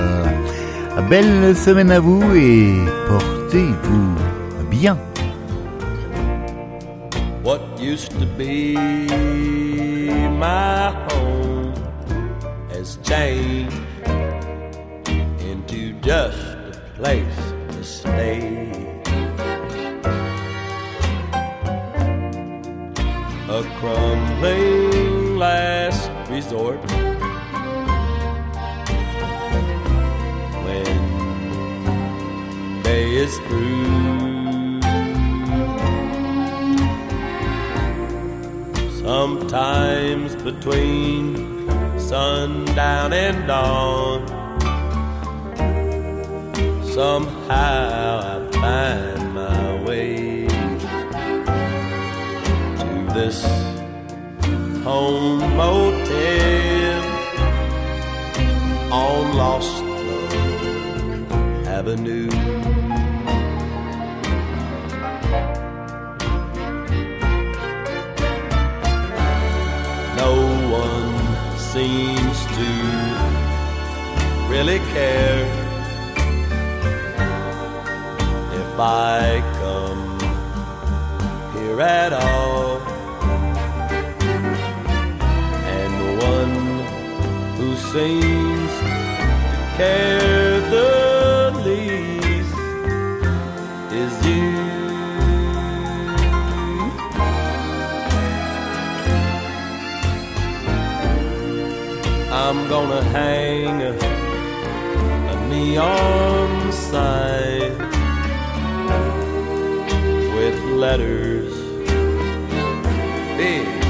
Belle 1.10 1.56
semaine 1.56 1.92
à 1.92 2.00
vous 2.00 2.22
et 2.36 2.74
portez-vous 3.08 4.16
bien. 4.70 4.98
What 7.44 7.62
used 7.80 8.12
to 8.20 8.26
be 8.38 8.76
my 10.38 10.92
home 11.10 11.31
has 13.12 13.20
changed 13.20 13.76
into 15.42 15.94
just 16.02 16.38
a 16.38 16.82
place 16.96 17.54
to 17.70 17.84
stay. 17.84 18.72
A 23.50 23.64
crumbling 23.80 25.38
last 25.38 26.10
resort 26.30 26.80
when 30.66 30.94
day 32.84 33.16
is 33.16 33.38
through. 33.40 34.82
Sometimes 39.04 40.36
between 40.38 41.51
sundown 42.12 43.14
and 43.14 43.48
dawn, 43.48 44.28
somehow 46.84 48.20
I 48.32 48.52
find 48.52 49.34
my 49.34 49.82
way 49.86 50.46
to 52.82 53.14
this 53.14 53.42
home 54.84 55.40
motel 55.56 57.04
on 58.92 59.38
Lost 59.38 59.82
Avenue. 61.66 62.81
Seems 71.74 72.46
to 72.48 72.70
really 74.50 74.80
care 74.92 75.46
if 78.52 78.78
I 78.78 79.42
come 79.62 80.20
here 81.54 81.80
at 81.80 82.12
all. 82.12 82.80
And 85.76 85.92
the 86.04 86.14
one 86.26 86.56
who 87.56 87.70
seems 87.94 88.72
to 88.82 89.74
care 89.78 90.60
the 90.76 91.54
least 91.64 92.58
is 93.94 94.26
you. 94.28 94.61
I'm 102.52 102.68
gonna 102.68 103.02
hang 103.02 103.82
a, 103.82 103.94
neon 105.48 106.74
sign 106.74 107.78
with 110.36 110.62
letters. 110.66 111.54
Big 113.38 113.81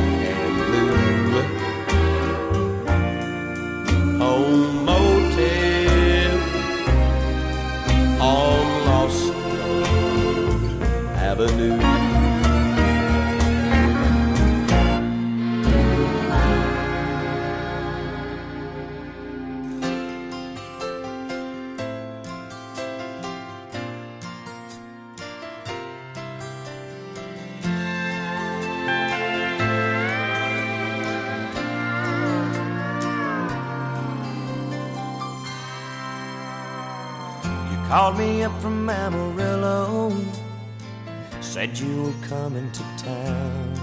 said 41.62 41.78
you 41.78 42.06
were 42.06 42.28
coming 42.28 42.72
to 42.72 42.84
town. 42.98 43.76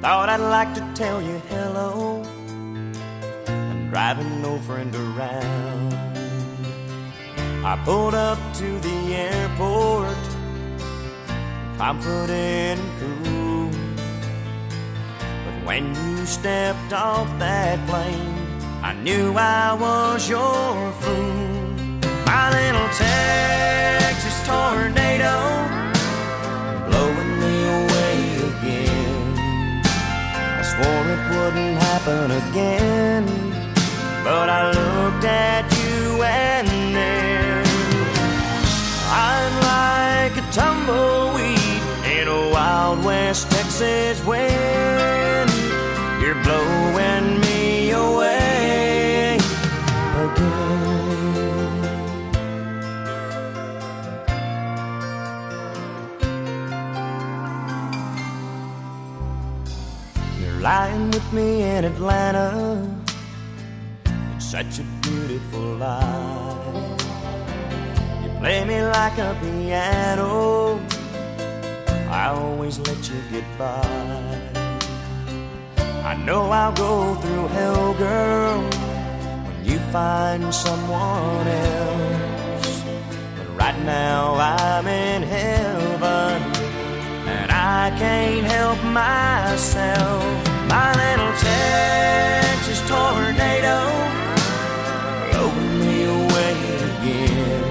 Thought 0.00 0.28
I'd 0.28 0.40
like 0.40 0.74
to 0.74 0.82
tell 0.92 1.22
you 1.22 1.38
hello. 1.50 2.20
I'm 3.46 3.90
driving 3.90 4.42
no 4.42 4.58
friend 4.58 4.92
around. 4.92 5.94
I 7.64 7.80
pulled 7.84 8.14
up 8.14 8.40
to 8.54 8.68
the 8.80 9.14
airport, 9.14 10.22
confident 11.78 12.80
and 12.80 12.90
cool. 13.00 13.70
But 15.44 15.56
when 15.64 15.94
you 15.94 16.26
stepped 16.26 16.92
off 16.92 17.28
that 17.38 17.78
plane, 17.88 18.34
I 18.82 18.94
knew 18.94 19.32
I 19.36 19.74
was 19.74 20.28
your 20.28 20.92
fool. 21.02 21.54
My 22.26 22.50
little 22.50 22.88
Texas 22.98 24.36
tornado, 24.44 25.73
wouldn't 31.44 31.76
happen 31.76 32.30
again, 32.30 33.26
but 34.24 34.48
I 34.48 34.68
looked 34.68 35.24
at 35.26 35.64
you 35.76 36.22
and 36.22 36.66
then 36.96 37.64
I'm 39.10 39.52
like 39.72 40.34
a 40.38 40.52
tumbleweed 40.52 41.82
in 42.18 42.28
a 42.28 42.50
wild 42.50 43.04
West 43.04 43.50
Texas 43.50 44.24
wind. 44.24 44.93
Lying 60.64 61.10
with 61.10 61.32
me 61.34 61.60
in 61.60 61.84
Atlanta. 61.84 62.48
It's 64.34 64.46
such 64.46 64.78
a 64.78 64.84
beautiful 65.02 65.76
life. 65.76 67.02
You 68.22 68.30
play 68.40 68.64
me 68.64 68.80
like 68.82 69.18
a 69.18 69.36
piano. 69.42 70.80
I 72.08 72.28
always 72.28 72.78
let 72.78 72.98
you 73.10 73.18
get 73.30 73.44
by. 73.58 73.84
I 76.02 76.14
know 76.24 76.50
I'll 76.50 76.72
go 76.72 77.14
through 77.16 77.48
hell, 77.48 77.92
girl, 77.92 78.62
when 79.44 79.58
you 79.66 79.78
find 79.92 80.42
someone 80.54 81.46
else. 81.46 82.82
But 83.36 83.48
right 83.60 83.80
now 83.84 84.34
I'm 84.36 84.86
in 84.86 85.22
heaven, 85.24 86.40
and 87.36 87.50
I 87.52 87.94
can't 87.98 88.46
help 88.46 88.82
myself. 88.84 90.53
My 90.68 90.92
little 91.02 91.32
Texas 91.38 92.80
tornado 92.88 93.78
blowing 95.30 95.80
me 95.80 96.04
away 96.04 96.56
again. 96.90 97.64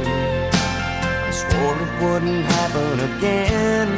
I 1.27 1.31
swore 1.31 1.77
it 1.85 1.93
wouldn't 2.01 2.45
happen 2.45 2.99
again, 3.11 3.89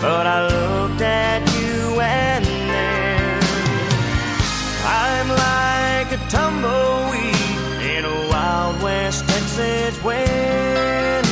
but 0.00 0.26
I 0.26 0.38
looked 0.48 1.02
at 1.02 1.40
you 1.56 2.00
and 2.00 2.44
then 2.44 3.40
I'm 4.84 5.28
like 5.28 6.08
a 6.12 6.20
tumbleweed 6.28 7.36
in 7.94 8.04
a 8.04 8.28
wild 8.30 8.82
West 8.82 9.28
Texas 9.28 10.02
wind. 10.02 11.29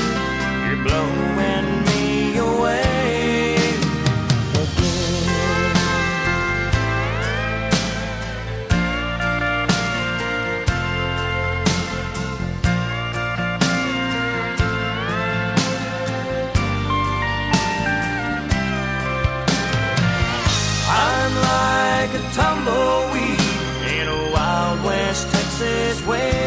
passes 25.59 26.01
where 26.07 26.38